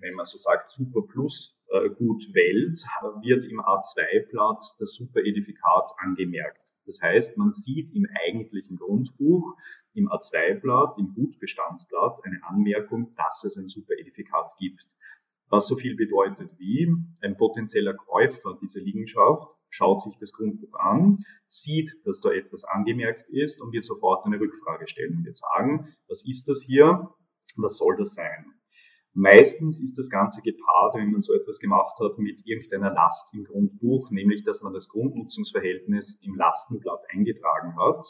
wenn 0.01 0.15
man 0.15 0.25
so 0.25 0.39
sagt, 0.39 0.71
Super 0.71 1.03
Plus 1.03 1.61
äh, 1.69 1.91
Gut 1.91 2.23
Welt 2.35 2.83
wird 3.23 3.45
im 3.45 3.61
A2-Blatt 3.61 4.63
das 4.79 4.95
Superedifikat 4.95 5.91
angemerkt. 5.99 6.63
Das 6.87 7.01
heißt, 7.03 7.37
man 7.37 7.53
sieht 7.53 7.95
im 7.95 8.07
eigentlichen 8.27 8.77
Grundbuch, 8.77 9.55
im 9.95 10.09
A2-Blatt, 10.09 10.99
im 10.99 11.15
Gutbestandsblatt 11.15 12.25
eine 12.25 12.41
Anmerkung, 12.45 13.15
dass 13.17 13.45
es 13.45 13.57
ein 13.57 13.69
Superedifikat 13.69 14.53
gibt. 14.59 14.87
Was 15.49 15.67
so 15.67 15.77
viel 15.77 15.95
bedeutet 15.97 16.59
wie, 16.59 16.91
ein 17.21 17.37
potenzieller 17.37 17.95
Käufer 17.95 18.59
dieser 18.63 18.81
Liegenschaft 18.81 19.55
schaut 19.73 20.03
sich 20.03 20.17
das 20.21 20.33
Grundbuch 20.33 20.79
an, 20.79 21.25
sieht, 21.47 21.97
dass 22.05 22.21
da 22.21 22.31
etwas 22.31 22.65
angemerkt 22.65 23.29
ist 23.31 23.61
und 23.61 23.73
wird 23.73 23.85
sofort 23.85 24.25
eine 24.27 24.39
Rückfrage 24.39 24.87
stellen 24.87 25.17
und 25.17 25.25
wird 25.25 25.37
sagen, 25.37 25.97
was 26.09 26.25
ist 26.29 26.47
das 26.49 26.63
hier? 26.63 27.09
Was 27.57 27.79
soll 27.79 27.97
das 27.97 28.15
sein? 28.15 28.55
Meistens 29.15 29.81
ist 29.81 29.99
das 29.99 30.09
Ganze 30.09 30.41
gepaart, 30.43 30.95
wenn 30.95 31.11
man 31.11 31.23
so 31.23 31.35
etwas 31.35 31.59
gemacht 31.59 31.99
hat, 32.01 32.19
mit 32.19 32.47
irgendeiner 32.47 32.93
Last 32.93 33.33
im 33.35 33.45
Grundbuch, 33.45 34.11
nämlich 34.11 34.45
dass 34.45 34.63
man 34.63 34.73
das 34.73 34.89
Grundnutzungsverhältnis 34.89 36.21
im 36.23 36.35
Lastenblatt 36.35 37.01
eingetragen 37.11 37.75
hat. 37.79 38.05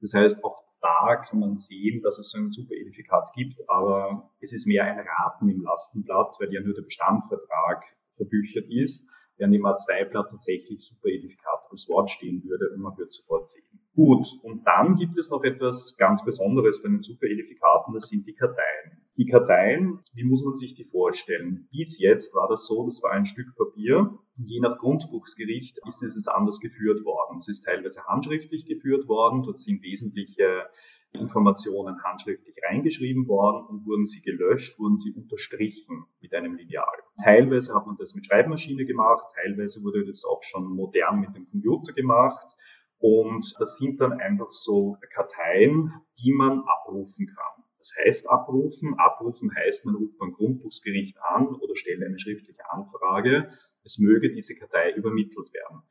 Das 0.00 0.14
heißt, 0.14 0.44
auch 0.44 0.64
da 0.80 1.16
kann 1.16 1.40
man 1.40 1.56
sehen, 1.56 2.02
dass 2.02 2.18
es 2.18 2.30
so 2.30 2.38
ein 2.38 2.50
Superedifikat 2.50 3.30
gibt, 3.34 3.56
aber 3.68 4.30
es 4.40 4.52
ist 4.52 4.66
mehr 4.66 4.84
ein 4.84 4.98
Raten 4.98 5.48
im 5.48 5.62
Lastenblatt, 5.62 6.36
weil 6.38 6.52
ja 6.52 6.60
nur 6.60 6.74
der 6.74 6.82
Bestandvertrag 6.82 7.84
verbüchert 8.16 8.66
ist, 8.68 9.10
während 9.36 9.54
im 9.54 9.66
A2-Blatt 9.66 10.30
tatsächlich 10.30 10.86
Superedifikat 10.86 11.66
als 11.70 11.88
Wort 11.88 12.10
stehen 12.10 12.42
würde 12.44 12.70
und 12.74 12.80
man 12.80 12.96
würde 12.96 13.10
sofort 13.10 13.46
sehen. 13.46 13.64
Gut, 13.94 14.26
und 14.42 14.64
dann 14.66 14.96
gibt 14.96 15.18
es 15.18 15.30
noch 15.30 15.44
etwas 15.44 15.96
ganz 15.98 16.24
Besonderes 16.24 16.82
bei 16.82 16.88
den 16.88 17.02
Superedifikaten, 17.02 17.94
das 17.94 18.08
sind 18.08 18.26
die 18.26 18.34
Karteien. 18.34 19.05
Die 19.18 19.24
Karteien, 19.24 20.00
wie 20.12 20.24
muss 20.24 20.44
man 20.44 20.54
sich 20.54 20.74
die 20.74 20.84
vorstellen? 20.84 21.68
Bis 21.72 21.98
jetzt 21.98 22.34
war 22.34 22.48
das 22.48 22.66
so, 22.66 22.84
das 22.84 23.02
war 23.02 23.12
ein 23.12 23.24
Stück 23.24 23.56
Papier. 23.56 24.18
Je 24.36 24.60
nach 24.60 24.76
Grundbuchsgericht 24.76 25.78
ist 25.86 26.02
es 26.02 26.28
anders 26.28 26.60
geführt 26.60 27.02
worden. 27.02 27.38
Es 27.38 27.48
ist 27.48 27.62
teilweise 27.62 28.04
handschriftlich 28.04 28.66
geführt 28.66 29.08
worden. 29.08 29.42
Dort 29.42 29.58
sind 29.58 29.82
wesentliche 29.82 30.66
Informationen 31.12 32.02
handschriftlich 32.04 32.56
reingeschrieben 32.68 33.26
worden 33.26 33.66
und 33.66 33.86
wurden 33.86 34.04
sie 34.04 34.20
gelöscht, 34.20 34.78
wurden 34.78 34.98
sie 34.98 35.14
unterstrichen 35.14 36.04
mit 36.20 36.34
einem 36.34 36.54
Lineal. 36.54 36.84
Teilweise 37.24 37.74
hat 37.74 37.86
man 37.86 37.96
das 37.98 38.14
mit 38.14 38.26
Schreibmaschine 38.26 38.84
gemacht, 38.84 39.24
teilweise 39.34 39.82
wurde 39.82 40.04
das 40.04 40.24
auch 40.26 40.42
schon 40.42 40.64
modern 40.64 41.20
mit 41.20 41.34
dem 41.34 41.48
Computer 41.48 41.94
gemacht. 41.94 42.54
Und 42.98 43.54
das 43.58 43.76
sind 43.76 43.98
dann 44.00 44.20
einfach 44.20 44.52
so 44.52 44.98
Karteien, 45.14 45.92
die 46.18 46.32
man 46.32 46.60
abrufen 46.60 47.26
kann. 47.26 47.55
Das 47.86 48.04
heißt 48.04 48.28
abrufen. 48.28 48.94
Abrufen 48.98 49.54
heißt, 49.54 49.86
man 49.86 49.94
ruft 49.94 50.18
beim 50.18 50.32
Grundbuchsgericht 50.32 51.18
an 51.22 51.46
oder 51.46 51.76
stellt 51.76 52.02
eine 52.02 52.18
schriftliche 52.18 52.68
Anfrage. 52.68 53.48
Es 53.84 53.98
möge 53.98 54.32
diese 54.32 54.56
Kartei 54.56 54.92
übermittelt 54.92 55.52
werden. 55.52 55.82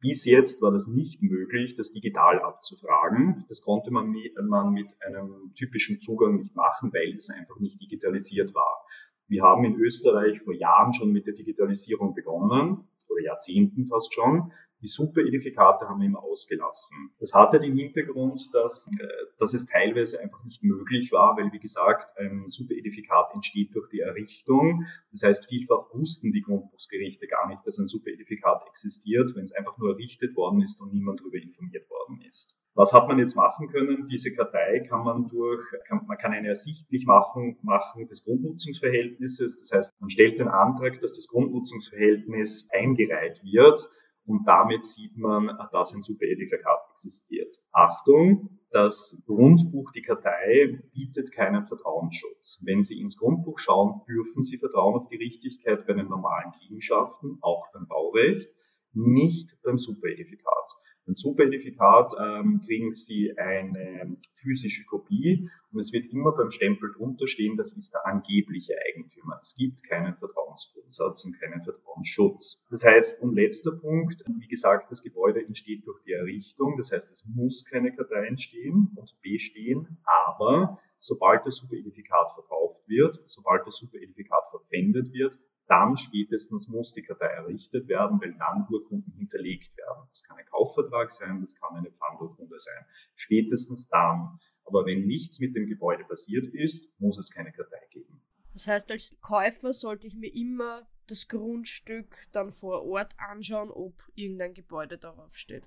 Bis 0.00 0.24
jetzt 0.24 0.60
war 0.60 0.72
das 0.72 0.88
nicht 0.88 1.22
möglich, 1.22 1.76
das 1.76 1.92
digital 1.92 2.40
abzufragen. 2.40 3.44
Das 3.48 3.62
konnte 3.62 3.92
man 3.92 4.10
mit 4.10 4.36
einem 4.38 5.52
typischen 5.54 6.00
Zugang 6.00 6.36
nicht 6.36 6.56
machen, 6.56 6.92
weil 6.92 7.14
es 7.14 7.30
einfach 7.30 7.60
nicht 7.60 7.80
digitalisiert 7.80 8.52
war. 8.52 8.84
Wir 9.28 9.42
haben 9.44 9.64
in 9.64 9.76
Österreich 9.76 10.40
vor 10.42 10.54
Jahren 10.54 10.92
schon 10.94 11.12
mit 11.12 11.26
der 11.26 11.34
Digitalisierung 11.34 12.14
begonnen, 12.14 12.88
oder 13.08 13.22
Jahrzehnten 13.22 13.86
fast 13.86 14.12
schon. 14.12 14.52
Die 14.82 14.88
Superedifikate 14.88 15.88
haben 15.88 16.00
wir 16.00 16.06
immer 16.06 16.22
ausgelassen. 16.22 17.10
Das 17.18 17.32
hatte 17.32 17.58
den 17.58 17.76
Hintergrund, 17.76 18.50
dass, 18.52 18.86
äh, 19.00 19.06
dass 19.38 19.54
es 19.54 19.64
teilweise 19.64 20.20
einfach 20.20 20.44
nicht 20.44 20.62
möglich 20.62 21.12
war, 21.12 21.36
weil, 21.36 21.50
wie 21.52 21.58
gesagt, 21.58 22.16
ein 22.18 22.44
Superedifikat 22.48 23.32
entsteht 23.34 23.74
durch 23.74 23.88
die 23.88 24.00
Errichtung. 24.00 24.84
Das 25.12 25.22
heißt, 25.22 25.46
vielfach 25.46 25.94
wussten 25.94 26.32
die 26.32 26.42
Grundbuchsgerichte 26.42 27.26
gar 27.26 27.48
nicht, 27.48 27.60
dass 27.64 27.78
ein 27.78 27.88
Superedifikat 27.88 28.66
existiert, 28.68 29.34
wenn 29.34 29.44
es 29.44 29.54
einfach 29.54 29.78
nur 29.78 29.92
errichtet 29.92 30.36
worden 30.36 30.60
ist 30.60 30.80
und 30.82 30.92
niemand 30.92 31.20
darüber 31.20 31.38
informiert 31.38 31.88
worden 31.88 32.20
ist. 32.28 32.58
Was 32.74 32.92
hat 32.92 33.08
man 33.08 33.18
jetzt 33.18 33.34
machen 33.34 33.68
können? 33.68 34.04
Diese 34.04 34.34
Kartei 34.34 34.80
kann 34.80 35.02
man 35.02 35.26
durch, 35.28 35.64
kann, 35.88 36.04
man 36.06 36.18
kann 36.18 36.34
eine 36.34 36.48
ersichtlich 36.48 37.06
machen, 37.06 37.56
machen 37.62 38.06
des 38.06 38.24
Grundnutzungsverhältnisses. 38.24 39.60
Das 39.60 39.72
heißt, 39.72 40.00
man 40.00 40.10
stellt 40.10 40.38
den 40.38 40.48
Antrag, 40.48 41.00
dass 41.00 41.14
das 41.14 41.28
Grundnutzungsverhältnis 41.28 42.68
eingereiht 42.70 43.42
wird 43.42 43.88
und 44.26 44.46
damit 44.46 44.84
sieht 44.84 45.16
man, 45.16 45.50
dass 45.72 45.94
ein 45.94 46.02
Superedifikat 46.02 46.80
existiert. 46.90 47.56
Achtung, 47.72 48.58
das 48.70 49.22
Grundbuch, 49.26 49.92
die 49.92 50.02
Kartei, 50.02 50.80
bietet 50.92 51.32
keinen 51.32 51.66
Vertrauensschutz. 51.66 52.62
Wenn 52.64 52.82
Sie 52.82 53.00
ins 53.00 53.16
Grundbuch 53.16 53.58
schauen, 53.58 54.02
dürfen 54.08 54.42
Sie 54.42 54.58
Vertrauen 54.58 54.96
auf 54.96 55.08
die 55.08 55.16
Richtigkeit 55.16 55.86
bei 55.86 55.92
den 55.92 56.08
normalen 56.08 56.52
Liegenschaften, 56.60 57.38
auch 57.40 57.72
beim 57.72 57.86
Baurecht, 57.86 58.54
nicht 58.92 59.56
beim 59.62 59.78
Superedifikat. 59.78 60.72
Beim 61.06 61.14
Superedifikat 61.14 62.14
ähm, 62.20 62.60
kriegen 62.66 62.92
Sie 62.92 63.38
eine 63.38 64.16
physische 64.34 64.84
Kopie 64.86 65.48
und 65.72 65.78
es 65.78 65.92
wird 65.92 66.12
immer 66.12 66.32
beim 66.32 66.50
Stempel 66.50 66.92
drunter 66.92 67.28
stehen, 67.28 67.56
das 67.56 67.76
ist 67.76 67.94
der 67.94 68.04
angebliche 68.06 68.74
Eigentümer. 68.88 69.38
Es 69.40 69.54
gibt 69.54 69.84
keinen 69.84 70.16
Vertrauensgrundsatz 70.16 71.24
und 71.24 71.38
keinen 71.38 71.62
Vertrauensschutz. 71.62 72.64
Das 72.70 72.82
heißt, 72.82 73.22
und 73.22 73.34
letzter 73.34 73.70
Punkt, 73.70 74.24
wie 74.26 74.48
gesagt, 74.48 74.90
das 74.90 75.04
Gebäude 75.04 75.44
entsteht 75.46 75.86
durch 75.86 76.02
die 76.02 76.12
Errichtung, 76.12 76.76
das 76.76 76.90
heißt, 76.90 77.12
es 77.12 77.24
muss 77.24 77.64
keine 77.64 77.94
Kartei 77.94 78.26
entstehen 78.26 78.90
und 78.96 79.14
bestehen, 79.22 79.98
aber 80.26 80.80
sobald 80.98 81.46
das 81.46 81.56
Superedifikat 81.56 82.32
verkauft 82.32 82.80
wird, 82.88 83.22
sobald 83.26 83.64
das 83.64 83.76
Superedifikat 83.76 84.50
verpfändet 84.50 85.12
wird, 85.12 85.38
dann 85.68 85.96
spätestens 85.96 86.68
muss 86.68 86.92
die 86.92 87.02
Kartei 87.02 87.26
errichtet 87.26 87.88
werden, 87.88 88.20
weil 88.20 88.34
dann 88.38 88.66
Urkunden 88.70 89.12
hinterlegt 89.14 89.76
werden. 89.76 90.06
Das 90.10 90.22
kann 90.22 90.36
ein 90.36 90.46
Kaufvertrag 90.46 91.12
sein, 91.12 91.40
das 91.40 91.58
kann 91.60 91.76
eine 91.76 91.90
Pfandurkunde 91.90 92.58
sein. 92.58 92.84
Spätestens 93.14 93.88
dann. 93.88 94.38
Aber 94.64 94.84
wenn 94.86 95.06
nichts 95.06 95.40
mit 95.40 95.54
dem 95.54 95.66
Gebäude 95.66 96.04
passiert 96.04 96.52
ist, 96.54 96.88
muss 96.98 97.18
es 97.18 97.30
keine 97.30 97.52
Kartei 97.52 97.86
geben. 97.90 98.20
Das 98.52 98.66
heißt, 98.66 98.90
als 98.90 99.16
Käufer 99.20 99.72
sollte 99.72 100.06
ich 100.06 100.16
mir 100.16 100.34
immer 100.34 100.88
das 101.06 101.28
Grundstück 101.28 102.26
dann 102.32 102.52
vor 102.52 102.84
Ort 102.84 103.14
anschauen, 103.18 103.70
ob 103.70 104.02
irgendein 104.14 104.54
Gebäude 104.54 104.98
darauf 104.98 105.36
steht. 105.36 105.64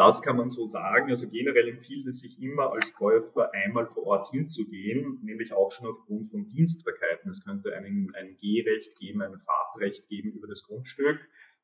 Das 0.00 0.22
kann 0.22 0.38
man 0.38 0.48
so 0.48 0.66
sagen. 0.66 1.10
Also 1.10 1.28
generell 1.28 1.68
empfiehlt 1.68 2.06
es 2.06 2.20
sich 2.20 2.40
immer 2.40 2.72
als 2.72 2.94
Käufer 2.94 3.52
einmal 3.52 3.86
vor 3.86 4.04
Ort 4.04 4.30
hinzugehen, 4.30 5.20
nämlich 5.22 5.52
auch 5.52 5.70
schon 5.70 5.88
aufgrund 5.88 6.30
von 6.30 6.48
Dienstbarkeiten. 6.48 7.30
Es 7.30 7.44
könnte 7.44 7.76
einen, 7.76 8.10
ein 8.14 8.38
Gehrecht 8.40 8.98
geben, 8.98 9.20
ein 9.20 9.38
Fahrtrecht 9.38 10.08
geben 10.08 10.32
über 10.32 10.48
das 10.48 10.62
Grundstück. 10.62 11.18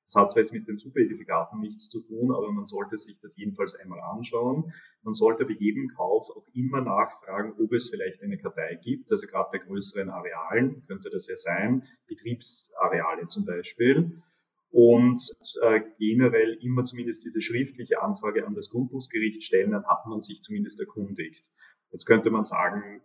Das 0.05 0.16
hat 0.16 0.33
zwar 0.33 0.43
jetzt 0.43 0.52
mit 0.52 0.69
den 0.69 0.76
Superedifikaten 0.76 1.61
nichts 1.61 1.88
zu 1.88 2.02
tun, 2.02 2.31
aber 2.31 2.52
man 2.52 2.66
sollte 2.66 2.99
sich 2.99 3.19
das 3.23 3.35
jedenfalls 3.38 3.75
einmal 3.75 4.00
anschauen. 4.00 4.71
Man 5.02 5.14
sollte 5.14 5.47
bei 5.47 5.55
jedem 5.55 5.88
Kauf 5.97 6.28
auch 6.28 6.47
immer 6.52 6.83
nachfragen, 6.83 7.55
ob 7.59 7.73
es 7.73 7.88
vielleicht 7.88 8.23
eine 8.23 8.37
Kartei 8.37 8.78
gibt. 8.83 9.11
Also 9.11 9.26
gerade 9.28 9.49
bei 9.50 9.64
größeren 9.64 10.11
Arealen 10.11 10.85
könnte 10.87 11.09
das 11.09 11.26
ja 11.26 11.37
sein, 11.37 11.85
Betriebsareale 12.07 13.28
zum 13.28 13.47
Beispiel 13.47 14.23
und 14.76 15.18
äh, 15.62 15.80
generell 15.99 16.59
immer 16.61 16.85
zumindest 16.85 17.25
diese 17.25 17.40
schriftliche 17.40 18.02
Anfrage 18.02 18.47
an 18.47 18.54
das 18.54 18.68
Grundbuchsgericht 18.68 19.42
stellen, 19.42 19.71
dann 19.71 19.87
hat 19.87 20.04
man 20.06 20.21
sich 20.21 20.42
zumindest 20.42 20.78
erkundigt. 20.78 21.49
Jetzt 21.92 22.04
könnte 22.04 22.30
man 22.30 22.45
sagen, 22.45 23.00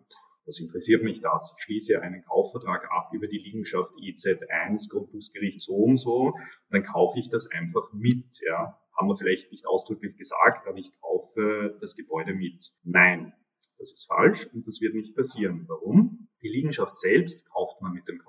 was 0.46 0.60
interessiert 0.60 1.02
mich 1.02 1.22
das? 1.22 1.56
Ich 1.56 1.64
schließe 1.64 2.02
einen 2.02 2.26
Kaufvertrag 2.26 2.92
ab 2.92 3.12
über 3.14 3.28
die 3.28 3.38
Liegenschaft 3.38 3.92
EZ1, 3.94 4.90
Grundbuchsgericht 4.90 5.62
so 5.62 5.76
und 5.76 5.96
so, 5.96 6.34
dann 6.72 6.84
kaufe 6.84 7.18
ich 7.20 7.30
das 7.30 7.50
einfach 7.50 7.94
mit. 7.94 8.42
Ja. 8.46 8.78
Haben 8.94 9.08
wir 9.08 9.16
vielleicht 9.16 9.54
nicht 9.54 9.66
ausdrücklich 9.66 10.18
gesagt, 10.18 10.68
aber 10.68 10.78
ich 10.78 10.92
kaufe 11.00 11.78
das 11.80 11.96
Gebäude 11.96 12.34
mit. 12.34 12.70
Nein, 12.84 13.32
das 13.78 13.94
ist 13.94 14.08
falsch 14.08 14.46
und 14.54 14.68
das 14.68 14.82
wird 14.82 14.94
nicht 14.94 15.16
passieren. 15.16 15.64
Warum? 15.70 16.28
Die 16.42 16.50
Liegenschaft 16.50 16.98
selbst 16.98 17.46
kauft 17.46 17.82
man 17.82 17.94
mit 17.94 18.10
dem 18.10 18.20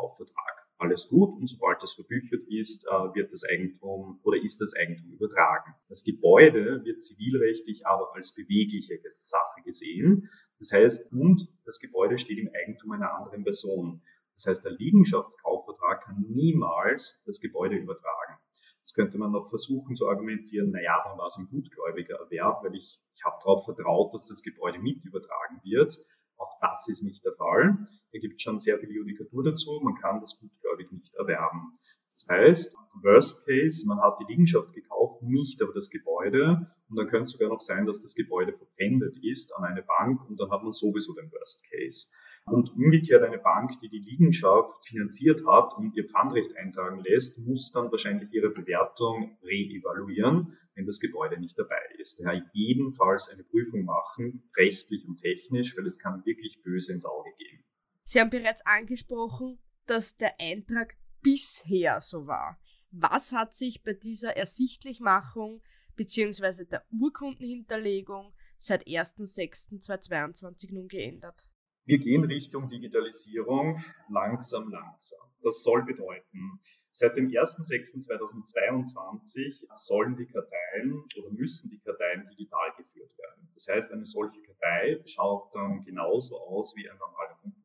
alles 0.93 1.09
gut 1.09 1.39
und 1.39 1.47
sobald 1.47 1.83
das 1.83 1.95
verbüchert 1.95 2.43
ist, 2.49 2.85
äh, 2.85 3.15
wird 3.15 3.33
das 3.33 3.45
Eigentum 3.45 4.21
oder 4.23 4.37
ist 4.43 4.61
das 4.61 4.75
Eigentum 4.75 5.11
übertragen. 5.11 5.75
Das 5.89 6.05
Gebäude 6.05 6.85
wird 6.85 7.03
zivilrechtlich 7.03 7.87
aber 7.87 8.15
als 8.15 8.35
bewegliche 8.35 9.01
Sache 9.09 9.63
gesehen. 9.65 10.29
Das 10.59 10.71
heißt, 10.71 11.11
und 11.13 11.49
das 11.65 11.81
Gebäude 11.81 12.19
steht 12.19 12.39
im 12.39 12.51
Eigentum 12.55 12.93
einer 12.93 13.15
anderen 13.15 13.43
Person. 13.43 14.03
Das 14.35 14.47
heißt, 14.47 14.65
der 14.65 14.73
Liegenschaftskaufvertrag 14.73 16.05
kann 16.05 16.27
niemals 16.29 17.23
das 17.25 17.41
Gebäude 17.41 17.77
übertragen. 17.77 18.39
Jetzt 18.81 18.95
könnte 18.95 19.17
man 19.17 19.33
noch 19.33 19.49
versuchen 19.49 19.97
zu 19.97 20.09
argumentieren, 20.09 20.73
naja, 20.73 21.01
dann 21.05 21.17
war 21.17 21.29
es 21.29 21.39
ein 21.39 21.49
gutgläubiger 21.49 22.17
Erwerb, 22.17 22.65
weil 22.65 22.75
ich, 22.75 23.01
ich 23.15 23.25
habe 23.25 23.37
darauf 23.43 23.65
vertraut, 23.65 24.13
dass 24.13 24.27
das 24.27 24.43
Gebäude 24.43 24.79
mit 24.79 25.03
übertragen 25.05 25.61
wird. 25.63 25.99
Auch 26.37 26.59
das 26.61 26.87
ist 26.89 27.03
nicht 27.03 27.25
der 27.25 27.33
Fall. 27.33 27.79
Da 28.13 28.19
gibt 28.19 28.37
es 28.37 28.43
schon 28.43 28.59
sehr 28.59 28.79
viel 28.79 28.91
Judikatur 28.91 29.43
dazu. 29.45 29.81
Man 29.83 29.95
kann 29.95 30.21
das 30.21 30.39
gutgläubig 30.39 30.93
nicht 30.93 31.15
erwerben. 31.15 31.79
Das 32.13 32.27
heißt, 32.29 32.77
Worst 33.03 33.45
Case, 33.47 33.87
man 33.89 34.01
hat 34.01 34.19
die 34.21 34.31
Liegenschaft 34.31 34.73
gekauft, 34.75 35.23
nicht 35.23 35.63
aber 35.63 35.73
das 35.73 35.91
Gebäude. 35.91 36.71
Und 36.89 36.97
dann 36.97 37.09
könnte 37.09 37.25
es 37.25 37.31
sogar 37.33 37.49
noch 37.49 37.61
sein, 37.61 37.87
dass 37.87 38.01
das 38.01 38.15
Gebäude 38.15 38.53
verpfändet 38.53 39.17
ist 39.25 39.57
an 39.57 39.65
eine 39.65 39.83
Bank 39.83 40.29
und 40.29 40.39
dann 40.39 40.51
hat 40.51 40.63
man 40.63 40.73
sowieso 40.73 41.15
den 41.15 41.33
Worst 41.33 41.65
Case. 41.71 42.09
Und 42.45 42.71
umgekehrt 42.75 43.23
eine 43.23 43.39
Bank, 43.39 43.79
die 43.81 43.89
die 43.89 44.01
Liegenschaft 44.01 44.87
finanziert 44.87 45.47
hat 45.47 45.73
und 45.77 45.97
ihr 45.97 46.05
Pfandrecht 46.07 46.57
eintragen 46.57 47.01
lässt, 47.01 47.39
muss 47.39 47.73
dann 47.73 47.91
wahrscheinlich 47.91 48.33
ihre 48.33 48.51
Bewertung 48.51 49.39
reevaluieren, 49.43 50.59
wenn 50.75 50.85
das 50.85 51.01
Gebäude 51.01 51.41
nicht 51.41 51.59
dabei 51.59 51.81
ist. 51.99 52.21
Daher 52.21 52.45
jedenfalls 52.53 53.29
eine 53.31 53.45
Prüfung 53.45 53.85
machen, 53.85 54.43
rechtlich 54.57 55.07
und 55.07 55.19
technisch, 55.19 55.77
weil 55.79 55.87
es 55.87 55.99
kann 55.99 56.27
wirklich 56.27 56.63
böse 56.63 56.93
ins 56.93 57.07
Auge 57.07 57.31
gehen. 57.39 57.65
Sie 58.05 58.21
haben 58.21 58.31
bereits 58.31 58.65
angesprochen, 58.67 59.59
dass 59.87 60.17
der 60.17 60.41
Eintrag 60.41 60.97
bisher 61.23 62.01
so 62.01 62.27
war. 62.27 62.59
Was 62.91 63.33
hat 63.33 63.55
sich 63.55 63.83
bei 63.83 63.95
dieser 63.95 64.37
Ersichtlichmachung 64.37 65.63
bzw. 65.97 66.65
der 66.65 66.85
Urkundenhinterlegung 66.91 68.35
seit 68.59 68.87
1.6.2022 68.87 70.75
nun 70.75 70.89
geändert? 70.89 71.49
Wir 71.85 71.99
gehen 71.99 72.25
Richtung 72.25 72.69
Digitalisierung 72.69 73.83
langsam, 74.09 74.71
langsam. 74.71 75.19
Das 75.43 75.65
soll 75.65 75.85
bedeuten, 75.85 76.61
seit 76.91 77.17
dem 77.17 77.27
1.6.2022 77.27 79.67
sollen 79.75 80.17
die 80.17 80.27
Karteien 80.27 81.05
oder 81.19 81.33
müssen 81.33 81.71
die 81.71 81.81
Karteien 81.81 82.29
digital 82.31 82.73
geführt 82.77 83.11
werden. 83.19 83.51
Das 83.55 83.67
heißt, 83.69 83.91
eine 83.91 84.05
solche 84.05 84.41
Kartei 84.43 85.03
schaut 85.07 85.53
dann 85.55 85.81
genauso 85.81 86.39
aus 86.39 86.77
wie 86.77 86.89
ein 86.89 87.01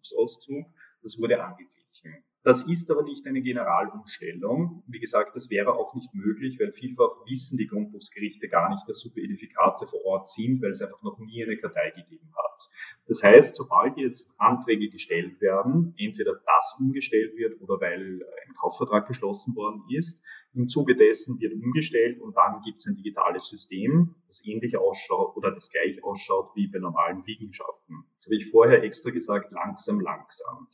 Grundbuchsauszug. 0.07 0.65
Das 1.03 1.17
wurde 1.19 1.43
angeglichen. 1.43 2.23
Das 2.43 2.67
ist 2.67 2.89
aber 2.89 3.03
nicht 3.03 3.25
eine 3.25 3.41
Generalumstellung. 3.41 4.83
Wie 4.87 4.99
gesagt, 4.99 5.35
das 5.35 5.49
wäre 5.49 5.73
auch 5.73 5.93
nicht 5.95 6.13
möglich, 6.13 6.57
weil 6.59 6.71
vielfach 6.71 7.25
wissen 7.25 7.57
die 7.57 7.67
Grundbuchsgerichte 7.67 8.47
gar 8.47 8.69
nicht, 8.69 8.87
dass 8.87 9.01
Superedifikate 9.01 9.85
vor 9.85 10.05
Ort 10.05 10.27
sind, 10.27 10.61
weil 10.61 10.71
es 10.71 10.81
einfach 10.81 11.01
noch 11.03 11.19
nie 11.19 11.43
eine 11.43 11.57
Kartei 11.57 11.91
gegeben 11.91 12.31
hat. 12.37 12.69
Das 13.07 13.21
heißt, 13.21 13.55
sobald 13.55 13.97
jetzt 13.97 14.33
Anträge 14.37 14.89
gestellt 14.89 15.41
werden, 15.41 15.93
entweder 15.97 16.35
das 16.35 16.77
umgestellt 16.79 17.35
wird 17.35 17.59
oder 17.61 17.81
weil 17.81 18.21
ein 18.47 18.53
Kaufvertrag 18.53 19.07
geschlossen 19.07 19.55
worden 19.55 19.83
ist, 19.89 20.21
im 20.57 20.67
Zuge 20.67 20.95
dessen 20.95 21.39
wird 21.39 21.53
umgestellt 21.53 22.19
und 22.19 22.35
dann 22.35 22.61
gibt 22.63 22.79
es 22.79 22.87
ein 22.87 22.95
digitales 22.95 23.47
System, 23.47 24.15
das 24.25 24.43
ähnlich 24.43 24.77
ausschaut 24.77 25.37
oder 25.37 25.51
das 25.51 25.69
gleich 25.69 26.03
ausschaut 26.03 26.55
wie 26.55 26.67
bei 26.67 26.79
normalen 26.79 27.23
Liegenschaften. 27.25 28.05
Das 28.15 28.25
habe 28.25 28.35
ich 28.35 28.49
vorher 28.51 28.83
extra 28.83 29.11
gesagt, 29.11 29.51
langsam, 29.51 29.99
langsam. 29.99 30.67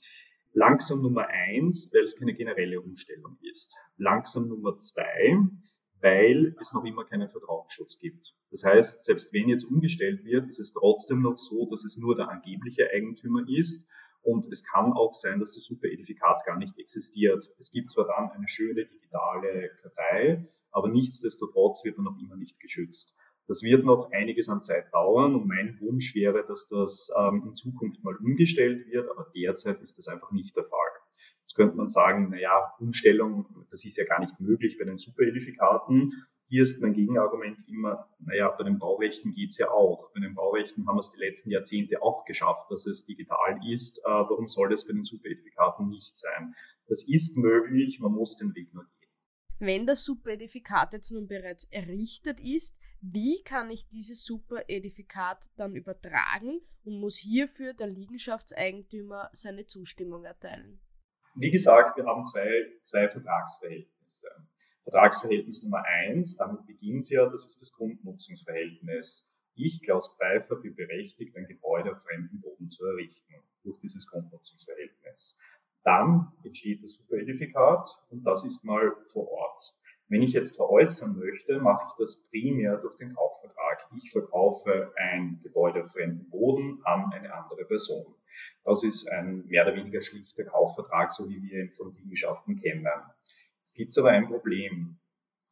Langsam 0.54 1.02
Nummer 1.02 1.28
eins, 1.28 1.90
weil 1.94 2.04
es 2.04 2.18
keine 2.18 2.34
generelle 2.34 2.80
Umstellung 2.80 3.38
ist. 3.42 3.76
Langsam 3.98 4.48
Nummer 4.48 4.76
zwei, 4.76 5.38
weil 6.00 6.56
es 6.62 6.74
noch 6.74 6.86
immer 6.86 7.06
keinen 7.06 7.30
Vertrauensschutz 7.30 8.00
gibt. 8.00 8.34
Das 8.52 8.64
heißt, 8.64 9.04
selbst 9.04 9.34
wenn 9.34 9.50
jetzt 9.50 9.64
umgestellt 9.64 10.24
wird, 10.26 10.48
ist 10.48 10.60
es 10.60 10.74
trotzdem 10.74 11.22
noch 11.22 11.40
so, 11.40 11.68
dass 11.72 11.84
es 11.84 11.98
nur 11.98 12.16
der 12.16 12.30
angebliche 12.30 12.88
Eigentümer 12.94 13.44
ist. 13.48 13.90
Und 14.24 14.46
es 14.52 14.64
kann 14.64 14.94
auch 14.94 15.14
sein, 15.14 15.40
dass 15.40 15.54
das 15.54 15.66
Superedifikat 15.66 16.46
gar 16.46 16.58
nicht 16.58 16.78
existiert. 16.80 17.50
Es 17.60 17.72
gibt 17.72 17.92
zwar 17.92 18.08
dann 18.08 18.32
eine 18.32 18.48
schöne 18.48 18.86
digitale 18.86 19.70
Kartei, 19.82 20.48
aber 20.72 20.90
nichtsdestotrotz 20.90 21.84
wird 21.84 21.98
man 21.98 22.06
noch 22.06 22.20
immer 22.20 22.38
nicht 22.38 22.60
geschützt. 22.60 23.16
Das 23.48 23.62
wird 23.62 23.84
noch 23.84 24.12
einiges 24.12 24.48
an 24.48 24.64
Zeit 24.64 24.94
dauern 24.94 25.36
und 25.36 25.48
mein 25.48 25.78
Wunsch 25.82 26.16
wäre, 26.16 26.46
dass 26.48 26.70
das 26.70 27.12
ähm, 27.18 27.44
in 27.48 27.56
Zukunft 27.56 28.02
mal 28.04 28.16
umgestellt 28.16 28.88
wird, 28.88 29.10
aber 29.10 29.30
derzeit 29.36 29.82
ist 29.82 29.98
das 29.98 30.08
einfach 30.08 30.32
nicht 30.32 30.56
der 30.56 30.64
Fall. 30.64 30.80
Jetzt 31.42 31.56
könnte 31.56 31.76
man 31.76 31.90
sagen, 31.90 32.30
naja, 32.30 32.74
Umstellung, 32.80 33.66
das 33.70 33.84
ist 33.84 33.98
ja 33.98 34.06
gar 34.06 34.22
nicht 34.22 34.40
möglich 34.40 34.78
bei 34.80 34.86
den 34.86 34.98
Superedifikaten. 34.98 36.26
Hier 36.54 36.62
ist 36.62 36.84
mein 36.84 36.94
Gegenargument 36.94 37.68
immer, 37.68 38.08
naja, 38.20 38.48
bei 38.56 38.64
den 38.64 38.78
Baurechten 38.78 39.32
geht's 39.32 39.58
ja 39.58 39.72
auch. 39.72 40.12
Bei 40.14 40.20
den 40.20 40.36
Baurechten 40.36 40.86
haben 40.86 40.98
wir 40.98 41.00
es 41.00 41.12
die 41.12 41.20
letzten 41.20 41.50
Jahrzehnte 41.50 42.04
auch 42.04 42.26
geschafft, 42.26 42.70
dass 42.70 42.86
es 42.86 43.08
digital 43.08 43.60
ist. 43.68 43.98
Äh, 43.98 44.02
warum 44.04 44.48
soll 44.48 44.70
das 44.70 44.86
bei 44.86 44.94
den 44.94 45.04
Superedifikaten 45.04 45.90
nicht 45.90 46.16
sein? 46.16 46.54
Das 46.88 47.08
ist 47.08 47.36
möglich, 47.38 48.00
man 48.00 48.12
muss 48.12 48.38
den 48.38 48.54
Weg 48.54 48.72
nur 48.72 48.84
gehen. 48.84 49.10
Wenn 49.58 49.88
das 49.88 50.06
Superedifikat 50.06 50.94
jetzt 50.94 51.10
nun 51.10 51.28
bereits 51.28 51.66
errichtet 51.72 52.40
ist, 52.40 52.80
wie 53.02 53.42
kann 53.42 53.72
ich 53.72 53.88
dieses 53.88 54.24
Superedifikat 54.24 55.50
dann 55.56 55.76
übertragen 55.76 56.62
und 56.84 57.00
muss 57.00 57.18
hierfür 57.18 57.74
der 57.74 57.88
Liegenschaftseigentümer 57.88 59.32
seine 59.34 59.66
Zustimmung 59.66 60.24
erteilen? 60.24 60.80
Wie 61.34 61.50
gesagt, 61.50 61.98
wir 61.98 62.06
haben 62.06 62.24
zwei, 62.26 62.48
zwei 62.84 63.10
Vertragsverhältnisse. 63.10 64.28
Vertragsverhältnis 64.84 65.64
Nummer 65.64 65.84
eins, 65.86 66.36
damit 66.38 66.66
beginnt 66.66 67.10
ja, 67.10 67.26
das 67.30 67.46
ist 67.46 67.62
das 67.62 67.72
Grundnutzungsverhältnis. 67.74 69.30
Ich, 69.56 69.82
Klaus 69.84 70.16
Pfeiffer, 70.18 70.56
bin 70.58 70.76
berechtigt, 70.76 71.36
ein 71.38 71.48
Gebäude 71.48 71.92
auf 71.94 72.04
fremden 72.04 72.42
Boden 72.42 72.70
zu 72.70 72.86
errichten, 72.86 73.36
durch 73.64 73.80
dieses 73.80 74.10
Grundnutzungsverhältnis. 74.10 75.40
Dann 75.84 76.32
entsteht 76.44 76.84
das 76.84 76.96
Superedifikat 76.96 77.90
und 78.10 78.26
das 78.26 78.46
ist 78.46 78.64
mal 78.64 78.96
vor 79.12 79.30
Ort. 79.30 79.76
Wenn 80.10 80.22
ich 80.22 80.34
jetzt 80.34 80.56
veräußern 80.56 81.18
möchte, 81.18 81.60
mache 81.60 81.88
ich 81.88 81.96
das 81.98 82.28
primär 82.30 82.78
durch 82.78 82.96
den 82.96 83.16
Kaufvertrag. 83.16 83.90
Ich 83.98 84.12
verkaufe 84.12 84.94
ein 84.98 85.40
Gebäude 85.42 85.84
auf 85.84 85.92
fremden 85.92 86.30
Boden 86.30 86.82
an 86.84 87.12
eine 87.14 87.34
andere 87.34 87.66
Person. 87.66 88.16
Das 88.64 88.84
ist 88.84 89.08
ein 89.10 89.46
mehr 89.48 89.66
oder 89.66 89.76
weniger 89.76 90.02
schlichter 90.02 90.44
Kaufvertrag, 90.44 91.12
so 91.12 91.30
wie 91.30 91.42
wir 91.42 91.64
ihn 91.64 91.74
von 91.74 91.96
Liegenschaften 91.96 92.56
kennen. 92.58 92.88
Jetzt 93.64 93.76
gibt 93.76 93.92
es 93.92 93.98
aber 93.98 94.10
ein 94.10 94.28
Problem. 94.28 95.00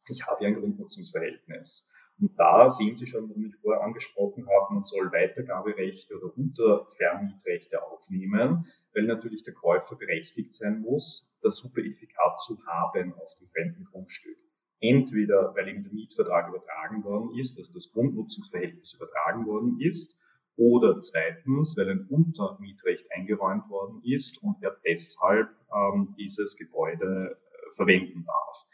Ich 0.06 0.26
habe 0.26 0.44
ja 0.44 0.48
ein 0.48 0.60
Grundnutzungsverhältnis. 0.60 1.88
Und 2.20 2.38
da 2.38 2.68
sehen 2.68 2.94
Sie 2.94 3.06
schon, 3.06 3.34
wie 3.34 3.46
ich 3.46 3.56
vorher 3.62 3.82
angesprochen 3.82 4.46
habe, 4.46 4.74
man 4.74 4.82
soll 4.82 5.10
Weitergaberechte 5.10 6.14
oder 6.18 6.36
Untervermietrechte 6.36 7.82
aufnehmen, 7.82 8.66
weil 8.92 9.04
natürlich 9.04 9.44
der 9.44 9.54
Käufer 9.54 9.96
berechtigt 9.96 10.54
sein 10.54 10.82
muss, 10.82 11.34
das 11.40 11.56
Superedifikat 11.56 12.38
zu 12.40 12.58
haben 12.66 13.14
auf 13.14 13.34
dem 13.40 13.48
fremden 13.48 13.84
Grundstück. 13.86 14.36
Entweder, 14.80 15.54
weil 15.54 15.68
ihm 15.68 15.82
der 15.82 15.92
Mietvertrag 15.94 16.50
übertragen 16.50 17.04
worden 17.04 17.30
ist, 17.38 17.58
also 17.58 17.72
das 17.72 17.90
Grundnutzungsverhältnis 17.92 18.92
übertragen 18.92 19.46
worden 19.46 19.78
ist, 19.80 20.18
oder 20.56 21.00
zweitens, 21.00 21.78
weil 21.78 21.88
ein 21.88 22.06
Untermietrecht 22.10 23.10
eingeräumt 23.10 23.70
worden 23.70 24.02
ist 24.04 24.42
und 24.42 24.62
er 24.62 24.76
deshalb 24.84 25.48
ähm, 25.74 26.14
dieses 26.18 26.56
Gebäude 26.56 27.38
verwenden 27.74 28.24
darf. 28.24 28.66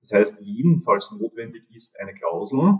Das 0.00 0.12
heißt, 0.12 0.40
jedenfalls 0.42 1.12
notwendig 1.12 1.64
ist 1.70 1.98
eine 2.00 2.14
Klausel, 2.14 2.78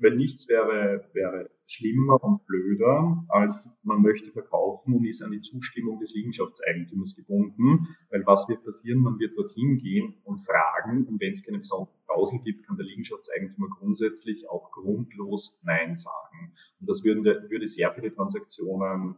weil 0.00 0.16
nichts 0.16 0.48
wäre, 0.48 1.08
wäre 1.12 1.50
schlimmer 1.66 2.22
und 2.22 2.46
blöder, 2.46 3.06
als 3.28 3.78
man 3.82 4.02
möchte 4.02 4.30
verkaufen 4.30 4.94
und 4.94 5.04
ist 5.04 5.22
an 5.22 5.32
die 5.32 5.40
Zustimmung 5.40 5.98
des 5.98 6.14
Liegenschaftseigentümers 6.14 7.16
gebunden, 7.16 7.88
weil 8.10 8.24
was 8.26 8.48
wird 8.48 8.64
passieren? 8.64 9.00
Man 9.00 9.18
wird 9.18 9.36
dorthin 9.36 9.78
gehen 9.78 10.14
und 10.24 10.46
fragen 10.46 11.06
und 11.06 11.20
wenn 11.20 11.32
es 11.32 11.44
keine 11.44 11.58
besondere 11.58 11.94
Klausel 12.06 12.40
gibt, 12.44 12.66
kann 12.66 12.76
der 12.76 12.86
Liegenschaftseigentümer 12.86 13.68
grundsätzlich 13.78 14.48
auch 14.48 14.70
grundlos 14.70 15.58
Nein 15.62 15.94
sagen. 15.94 16.52
Und 16.80 16.88
das 16.88 17.04
würde, 17.04 17.50
würde 17.50 17.66
sehr 17.66 17.92
viele 17.92 18.14
Transaktionen 18.14 19.16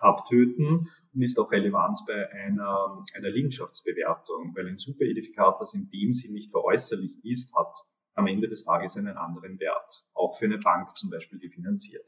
abtöten 0.00 0.90
und 1.14 1.22
ist 1.22 1.38
auch 1.38 1.50
relevant 1.50 2.00
bei 2.06 2.30
einer, 2.32 3.04
einer 3.14 3.30
Liegenschaftsbewertung, 3.30 4.54
weil 4.54 4.68
ein 4.68 4.78
Superedifikat, 4.78 5.56
das 5.60 5.74
in 5.74 5.90
dem 5.90 6.12
Sinn 6.12 6.34
nicht 6.34 6.50
veräußerlich 6.50 7.24
ist, 7.24 7.54
hat 7.54 7.74
am 8.14 8.26
Ende 8.26 8.48
des 8.48 8.64
Tages 8.64 8.96
einen 8.96 9.16
anderen 9.16 9.58
Wert, 9.58 10.04
auch 10.14 10.38
für 10.38 10.44
eine 10.46 10.58
Bank 10.58 10.96
zum 10.96 11.10
Beispiel, 11.10 11.38
die 11.38 11.48
finanziert. 11.48 12.04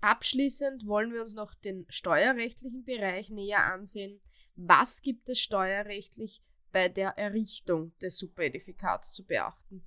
Abschließend 0.00 0.86
wollen 0.86 1.12
wir 1.12 1.22
uns 1.22 1.34
noch 1.34 1.54
den 1.54 1.86
steuerrechtlichen 1.88 2.84
Bereich 2.84 3.30
näher 3.30 3.64
ansehen. 3.72 4.20
Was 4.56 5.00
gibt 5.02 5.28
es 5.28 5.40
steuerrechtlich 5.40 6.42
bei 6.72 6.88
der 6.88 7.16
Errichtung 7.16 7.96
des 7.98 8.18
Superedifikats 8.18 9.12
zu 9.12 9.24
beachten? 9.24 9.86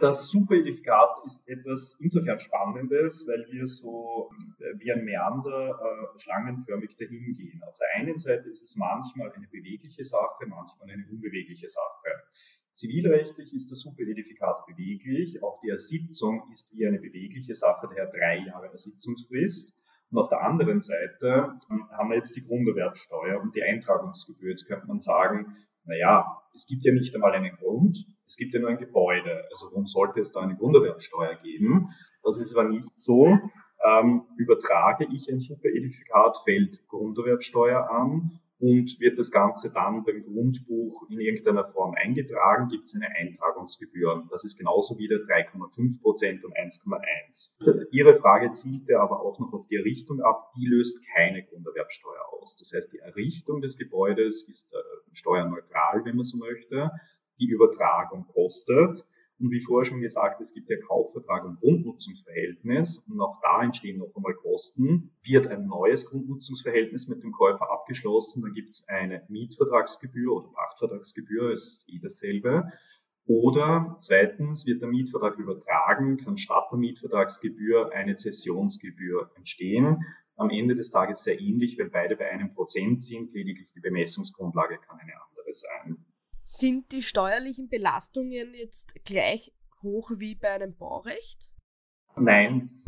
Das 0.00 0.28
Superedifikat 0.28 1.24
ist 1.24 1.48
etwas 1.48 1.96
insofern 1.98 2.38
Spannendes, 2.38 3.26
weil 3.26 3.44
wir 3.50 3.66
so 3.66 4.30
äh, 4.60 4.78
wie 4.78 4.92
ein 4.92 5.04
Meander 5.04 5.70
äh, 5.70 6.18
schlangenförmig 6.20 6.94
dahin 6.94 7.32
gehen. 7.32 7.60
Auf 7.64 7.74
der 7.78 7.88
einen 7.96 8.16
Seite 8.16 8.48
ist 8.48 8.62
es 8.62 8.76
manchmal 8.76 9.32
eine 9.32 9.48
bewegliche 9.48 10.04
Sache, 10.04 10.46
manchmal 10.46 10.90
eine 10.90 11.04
unbewegliche 11.10 11.68
Sache. 11.68 12.10
Zivilrechtlich 12.70 13.52
ist 13.52 13.72
das 13.72 13.80
Superedifikat 13.80 14.66
beweglich, 14.66 15.42
auch 15.42 15.60
die 15.62 15.70
Ersitzung 15.70 16.48
ist 16.52 16.72
wie 16.76 16.86
eine 16.86 17.00
bewegliche 17.00 17.54
Sache, 17.54 17.88
daher 17.88 18.06
drei 18.06 18.46
Jahre 18.46 18.68
Ersitzungsfrist. 18.68 19.74
Und 20.10 20.18
auf 20.18 20.28
der 20.28 20.42
anderen 20.42 20.80
Seite 20.80 21.58
ähm, 21.70 21.90
haben 21.90 22.10
wir 22.10 22.16
jetzt 22.16 22.36
die 22.36 22.46
Grunderwerbsteuer 22.46 23.40
und 23.40 23.56
die 23.56 23.64
Eintragungsgebühr. 23.64 24.50
Jetzt 24.50 24.68
könnte 24.68 24.86
man 24.86 25.00
sagen, 25.00 25.56
naja, 25.84 26.40
es 26.54 26.68
gibt 26.68 26.84
ja 26.84 26.92
nicht 26.92 27.12
einmal 27.16 27.32
einen 27.32 27.56
Grund, 27.56 28.06
es 28.28 28.36
gibt 28.36 28.54
ja 28.54 28.60
nur 28.60 28.70
ein 28.70 28.78
Gebäude. 28.78 29.44
Also 29.50 29.66
warum 29.70 29.86
sollte 29.86 30.20
es 30.20 30.32
da 30.32 30.40
eine 30.40 30.56
Grunderwerbsteuer 30.56 31.34
geben? 31.42 31.90
Das 32.22 32.38
ist 32.38 32.54
aber 32.54 32.68
nicht 32.68 32.92
so. 33.00 33.38
Ähm, 33.84 34.22
übertrage 34.36 35.06
ich 35.12 35.28
ein 35.30 35.40
Superedifikat, 35.40 36.42
fällt 36.44 36.86
Grunderwerbsteuer 36.88 37.90
an 37.90 38.40
und 38.60 38.98
wird 38.98 39.18
das 39.18 39.30
Ganze 39.30 39.72
dann 39.72 40.04
beim 40.04 40.24
Grundbuch 40.24 41.08
in 41.08 41.20
irgendeiner 41.20 41.64
Form 41.64 41.94
eingetragen, 41.94 42.68
gibt 42.68 42.84
es 42.84 42.94
eine 42.96 43.06
Eintragungsgebühr. 43.14 44.26
Das 44.30 44.44
ist 44.44 44.58
genauso 44.58 44.98
wieder 44.98 45.16
3,5 45.16 46.00
Prozent 46.02 46.44
und 46.44 46.54
1,1. 46.56 47.86
Ihre 47.92 48.16
Frage 48.16 48.50
zielte 48.50 48.98
aber 48.98 49.20
auch 49.22 49.38
noch 49.38 49.52
auf 49.52 49.66
die 49.68 49.76
Errichtung 49.76 50.20
ab. 50.22 50.52
Die 50.58 50.66
löst 50.66 51.04
keine 51.14 51.44
Grunderwerbsteuer 51.44 52.32
aus. 52.32 52.56
Das 52.56 52.72
heißt, 52.74 52.92
die 52.92 52.98
Errichtung 52.98 53.60
des 53.60 53.78
Gebäudes 53.78 54.48
ist 54.48 54.72
äh, 54.72 54.76
steuerneutral, 55.12 56.04
wenn 56.04 56.16
man 56.16 56.24
so 56.24 56.38
möchte. 56.38 56.90
Die 57.38 57.46
Übertragung 57.46 58.26
kostet. 58.26 59.04
Und 59.40 59.52
wie 59.52 59.60
vorher 59.60 59.84
schon 59.84 60.00
gesagt, 60.00 60.40
es 60.40 60.52
gibt 60.52 60.68
ja 60.68 60.76
Kaufvertrag 60.80 61.44
und 61.44 61.60
Grundnutzungsverhältnis 61.60 63.04
und 63.08 63.20
auch 63.20 63.40
da 63.40 63.62
entstehen 63.62 63.98
noch 63.98 64.14
einmal 64.16 64.34
Kosten. 64.34 65.12
Wird 65.22 65.46
ein 65.46 65.66
neues 65.66 66.06
Grundnutzungsverhältnis 66.06 67.06
mit 67.06 67.22
dem 67.22 67.30
Käufer 67.30 67.70
abgeschlossen, 67.70 68.42
dann 68.42 68.52
gibt 68.52 68.70
es 68.70 68.88
eine 68.88 69.24
Mietvertragsgebühr 69.28 70.32
oder 70.32 70.48
Pachtvertragsgebühr, 70.48 71.52
es 71.52 71.68
ist 71.68 71.88
eh 71.88 72.00
dasselbe. 72.00 72.72
Oder 73.26 73.96
zweitens 74.00 74.66
wird 74.66 74.80
der 74.80 74.88
Mietvertrag 74.88 75.38
übertragen, 75.38 76.16
kann 76.16 76.36
statt 76.36 76.68
der 76.72 76.78
Mietvertragsgebühr 76.78 77.92
eine 77.92 78.16
Zessionsgebühr 78.16 79.30
entstehen. 79.36 80.02
Am 80.34 80.50
Ende 80.50 80.74
des 80.74 80.90
Tages 80.90 81.22
sehr 81.22 81.38
ähnlich, 81.38 81.78
weil 81.78 81.90
beide 81.90 82.16
bei 82.16 82.28
einem 82.30 82.54
Prozent 82.54 83.02
sind, 83.02 83.32
lediglich 83.34 83.68
die 83.74 83.80
Bemessungsgrundlage 83.80 84.78
kann 84.78 84.98
eine 84.98 85.12
andere 85.28 85.52
sein. 85.52 86.04
Sind 86.50 86.92
die 86.92 87.02
steuerlichen 87.02 87.68
Belastungen 87.68 88.54
jetzt 88.54 88.94
gleich 89.04 89.52
hoch 89.82 90.12
wie 90.16 90.34
bei 90.34 90.48
einem 90.48 90.74
Baurecht? 90.74 91.52
Nein, 92.16 92.82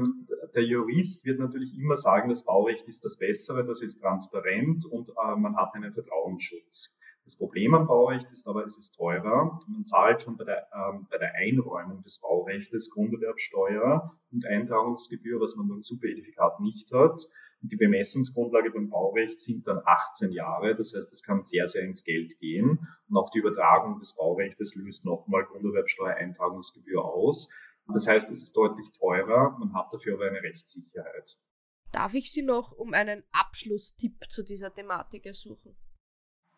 der 0.55 0.64
Jurist 0.64 1.27
wird 1.27 1.40
natürlich 1.40 1.75
immer 1.75 1.94
sagen, 1.94 2.31
das 2.31 2.46
Baurecht 2.46 2.88
ist 2.88 3.05
das 3.05 3.18
Bessere, 3.18 3.66
das 3.66 3.83
ist 3.83 4.01
transparent 4.01 4.87
und 4.87 5.11
äh, 5.11 5.37
man 5.37 5.57
hat 5.57 5.75
einen 5.75 5.92
Vertrauensschutz. 5.92 6.96
Das 7.25 7.37
Problem 7.37 7.75
am 7.75 7.87
Baurecht 7.87 8.31
ist 8.33 8.47
aber, 8.49 8.65
es 8.65 8.77
ist 8.77 8.95
teurer. 8.97 9.61
Man 9.69 9.85
zahlt 9.85 10.23
schon 10.23 10.37
bei 10.37 10.45
der, 10.45 10.69
ähm, 10.75 11.07
bei 11.11 11.19
der 11.19 11.35
Einräumung 11.35 12.03
des 12.03 12.21
Baurechtes 12.21 12.91
Grunderwerbsteuer 12.91 14.19
und 14.33 14.47
Eintragungsgebühr, 14.47 15.41
was 15.41 15.55
man 15.55 15.69
beim 15.69 15.83
Superedifikat 15.83 16.61
nicht 16.61 16.91
hat. 16.93 17.21
Und 17.63 17.71
die 17.73 17.77
Bemessungsgrundlage 17.77 18.71
beim 18.71 18.89
Baurecht 18.89 19.41
sind 19.41 19.67
dann 19.67 19.83
18 19.85 20.33
Jahre. 20.33 20.75
Das 20.75 20.95
heißt, 20.95 21.13
es 21.13 21.23
kann 21.23 21.43
sehr, 21.43 21.69
sehr 21.69 21.83
ins 21.83 22.05
Geld 22.05 22.39
gehen. 22.39 22.89
Und 23.09 23.17
auch 23.17 23.31
die 23.31 23.39
Übertragung 23.39 23.99
des 23.99 24.17
Baurechtes 24.17 24.75
löst 24.75 25.05
nochmal 25.05 25.45
Grunderwerbsteuer-Eintragungsgebühr 25.45 27.05
aus. 27.05 27.51
Das 27.93 28.07
heißt, 28.07 28.31
es 28.31 28.43
ist 28.43 28.57
deutlich 28.57 28.91
teurer. 28.99 29.57
Man 29.59 29.75
hat 29.75 29.93
dafür 29.93 30.15
aber 30.15 30.27
eine 30.27 30.43
Rechtssicherheit. 30.43 31.37
Darf 31.93 32.15
ich 32.15 32.33
Sie 32.33 32.43
noch 32.43 32.73
um 32.73 32.95
einen 32.95 33.25
Abschlusstipp 33.33 34.17
zu 34.31 34.45
dieser 34.45 34.73
Thematik 34.73 35.27
ersuchen? 35.27 35.77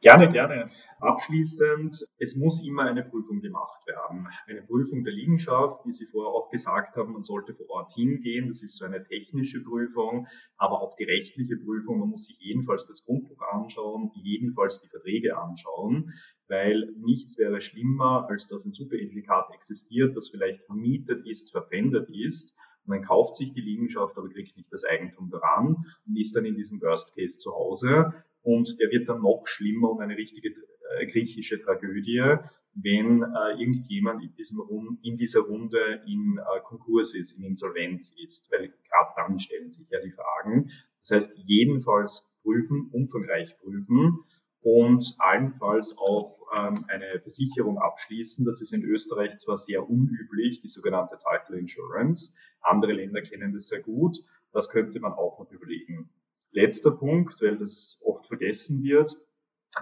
Gerne, 0.03 0.33
gerne. 0.33 0.69
Abschließend, 0.99 2.09
es 2.19 2.35
muss 2.35 2.67
immer 2.67 2.83
eine 2.83 3.05
Prüfung 3.05 3.41
gemacht 3.41 3.87
werden. 3.87 4.27
Eine 4.49 4.63
Prüfung 4.63 5.05
der 5.05 5.13
Liegenschaft, 5.13 5.87
wie 5.87 5.93
Sie 5.93 6.07
vorher 6.07 6.33
auch 6.35 6.51
gesagt 6.51 6.97
haben, 6.97 7.13
man 7.13 7.23
sollte 7.23 7.55
vor 7.55 7.71
Ort 7.71 7.93
hingehen. 7.93 8.49
Das 8.49 8.65
ist 8.65 8.77
so 8.77 8.85
eine 8.85 9.05
technische 9.05 9.63
Prüfung, 9.63 10.27
aber 10.57 10.83
auch 10.83 10.97
die 10.97 11.05
rechtliche 11.05 11.57
Prüfung. 11.57 12.01
Man 12.01 12.09
muss 12.09 12.25
sich 12.25 12.37
jedenfalls 12.41 12.89
das 12.89 13.05
Grundbuch 13.05 13.41
anschauen, 13.53 14.11
jedenfalls 14.17 14.83
die 14.83 14.89
Verträge 14.89 15.39
anschauen, 15.39 16.13
weil 16.49 16.93
nichts 16.99 17.39
wäre 17.39 17.61
schlimmer, 17.61 18.27
als 18.29 18.49
dass 18.49 18.65
ein 18.65 18.73
Superedifikat 18.73 19.55
existiert, 19.55 20.17
das 20.17 20.31
vielleicht 20.31 20.65
vermietet 20.65 21.25
ist, 21.29 21.53
verpfändet 21.53 22.11
ist. 22.11 22.57
Und 22.85 22.97
dann 22.97 23.05
kauft 23.05 23.37
sich 23.37 23.53
die 23.53 23.61
Liegenschaft, 23.61 24.19
aber 24.19 24.29
kriegt 24.31 24.57
nicht 24.57 24.73
das 24.73 24.85
Eigentum 24.85 25.31
daran 25.31 25.77
und 26.09 26.19
ist 26.19 26.35
dann 26.35 26.45
in 26.45 26.57
diesem 26.57 26.81
Worst 26.81 27.15
Case 27.15 27.39
zu 27.39 27.53
Hause 27.53 28.13
und 28.43 28.79
der 28.81 28.91
wird 28.91 29.09
dann 29.09 29.23
noch 29.23 29.47
schlimmer 29.47 29.91
und 29.91 30.01
eine 30.01 30.17
richtige 30.17 30.51
äh, 30.99 31.07
griechische 31.07 31.61
Tragödie, 31.63 32.37
wenn 32.75 33.23
äh, 33.23 33.61
irgendjemand 33.61 34.23
in, 34.23 34.35
diesem 34.35 34.61
Rund, 34.61 34.99
in 35.05 35.17
dieser 35.17 35.41
Runde 35.41 36.03
in 36.07 36.39
äh, 36.39 36.61
Konkurs 36.65 37.15
ist, 37.15 37.33
in 37.33 37.45
Insolvenz 37.45 38.15
ist, 38.23 38.51
weil 38.51 38.69
gerade 38.69 39.13
dann 39.17 39.39
stellen 39.39 39.71
sich 39.71 39.89
ja 39.91 40.01
die 40.01 40.13
Fragen. 40.13 40.71
Das 41.01 41.11
heißt, 41.11 41.33
jedenfalls 41.37 42.33
prüfen, 42.43 42.89
umfangreich 42.93 43.57
prüfen 43.59 44.25
und 44.63 45.17
allenfalls 45.19 45.97
auch 45.99 46.39
ähm, 46.57 46.85
eine 46.89 47.21
Versicherung 47.21 47.79
abschließen. 47.79 48.45
Das 48.45 48.63
ist 48.63 48.73
in 48.73 48.83
Österreich 48.83 49.37
zwar 49.39 49.57
sehr 49.57 49.89
unüblich, 49.89 50.61
die 50.63 50.69
sogenannte 50.69 51.19
Title 51.19 51.59
Insurance. 51.59 52.35
Andere 52.61 52.93
Länder 52.93 53.23
kennen 53.23 53.53
das 53.53 53.69
sehr 53.69 53.81
gut. 53.81 54.19
Das 54.53 54.71
könnte 54.71 55.01
man 55.01 55.13
auch 55.13 55.39
noch 55.39 55.51
überlegen. 55.51 56.11
Letzter 56.53 56.91
Punkt, 56.91 57.41
weil 57.41 57.59
das 57.59 58.01
oft 58.05 58.27
vergessen 58.27 58.83
wird. 58.83 59.17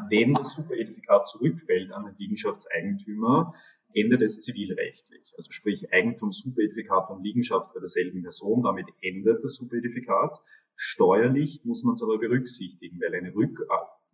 Wenn 0.08 0.34
das 0.34 0.54
Superedifikat 0.54 1.28
zurückfällt 1.28 1.90
an 1.92 2.04
den 2.04 2.16
Liegenschaftseigentümer, 2.16 3.54
endet 3.92 4.22
es 4.22 4.40
zivilrechtlich. 4.40 5.34
Also 5.36 5.50
sprich 5.50 5.92
Eigentum, 5.92 6.30
Superedifikat 6.30 7.10
und 7.10 7.24
Liegenschaft 7.24 7.74
bei 7.74 7.80
derselben 7.80 8.22
Person, 8.22 8.62
damit 8.62 8.86
endet 9.02 9.42
das 9.42 9.56
Superedifikat. 9.56 10.40
Steuerlich 10.76 11.60
muss 11.64 11.82
man 11.82 11.94
es 11.94 12.02
aber 12.02 12.18
berücksichtigen, 12.18 13.00
weil 13.00 13.14
eine 13.14 13.34
Rück 13.34 13.58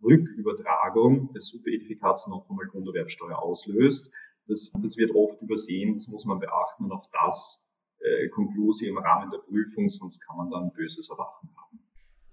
Rückübertragung 0.03 1.33
des 1.33 1.47
Superedifikats 1.47 2.27
noch 2.27 2.49
einmal 2.49 2.67
Grunderwerbsteuer 2.67 3.39
auslöst. 3.39 4.11
Das, 4.47 4.71
das 4.81 4.97
wird 4.97 5.15
oft 5.15 5.41
übersehen, 5.41 5.95
das 5.95 6.07
muss 6.07 6.25
man 6.25 6.39
beachten 6.39 6.85
und 6.85 6.91
auch 6.91 7.09
das 7.11 7.65
äh, 7.99 8.29
Konklusi 8.29 8.87
im 8.87 8.97
Rahmen 8.97 9.31
der 9.31 9.39
Prüfung, 9.39 9.89
sonst 9.89 10.19
kann 10.25 10.37
man 10.37 10.51
dann 10.51 10.71
böses 10.71 11.09
Erwachen 11.09 11.49
haben. 11.55 11.86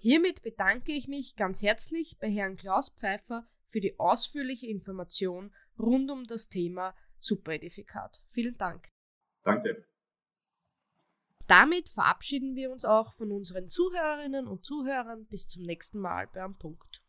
Hiermit 0.04 0.42
bedanke 0.42 0.92
ich 0.92 1.08
mich 1.08 1.34
ganz 1.34 1.62
herzlich 1.62 2.18
bei 2.18 2.30
Herrn 2.30 2.56
Klaus 2.56 2.90
Pfeiffer 2.90 3.48
für 3.68 3.80
die 3.80 3.98
ausführliche 3.98 4.66
Information 4.66 5.50
rund 5.78 6.10
um 6.10 6.26
das 6.26 6.50
Thema 6.50 6.94
Superedifikat. 7.20 8.22
Vielen 8.28 8.58
Dank. 8.58 8.86
Danke. 9.44 9.88
Damit 11.46 11.88
verabschieden 11.88 12.54
wir 12.54 12.70
uns 12.70 12.84
auch 12.84 13.14
von 13.14 13.32
unseren 13.32 13.70
Zuhörerinnen 13.70 14.46
und 14.46 14.66
Zuhörern 14.66 15.24
bis 15.24 15.48
zum 15.48 15.62
nächsten 15.62 16.00
Mal 16.00 16.26
bei 16.26 16.42
Am 16.42 16.58
Punkt. 16.58 17.02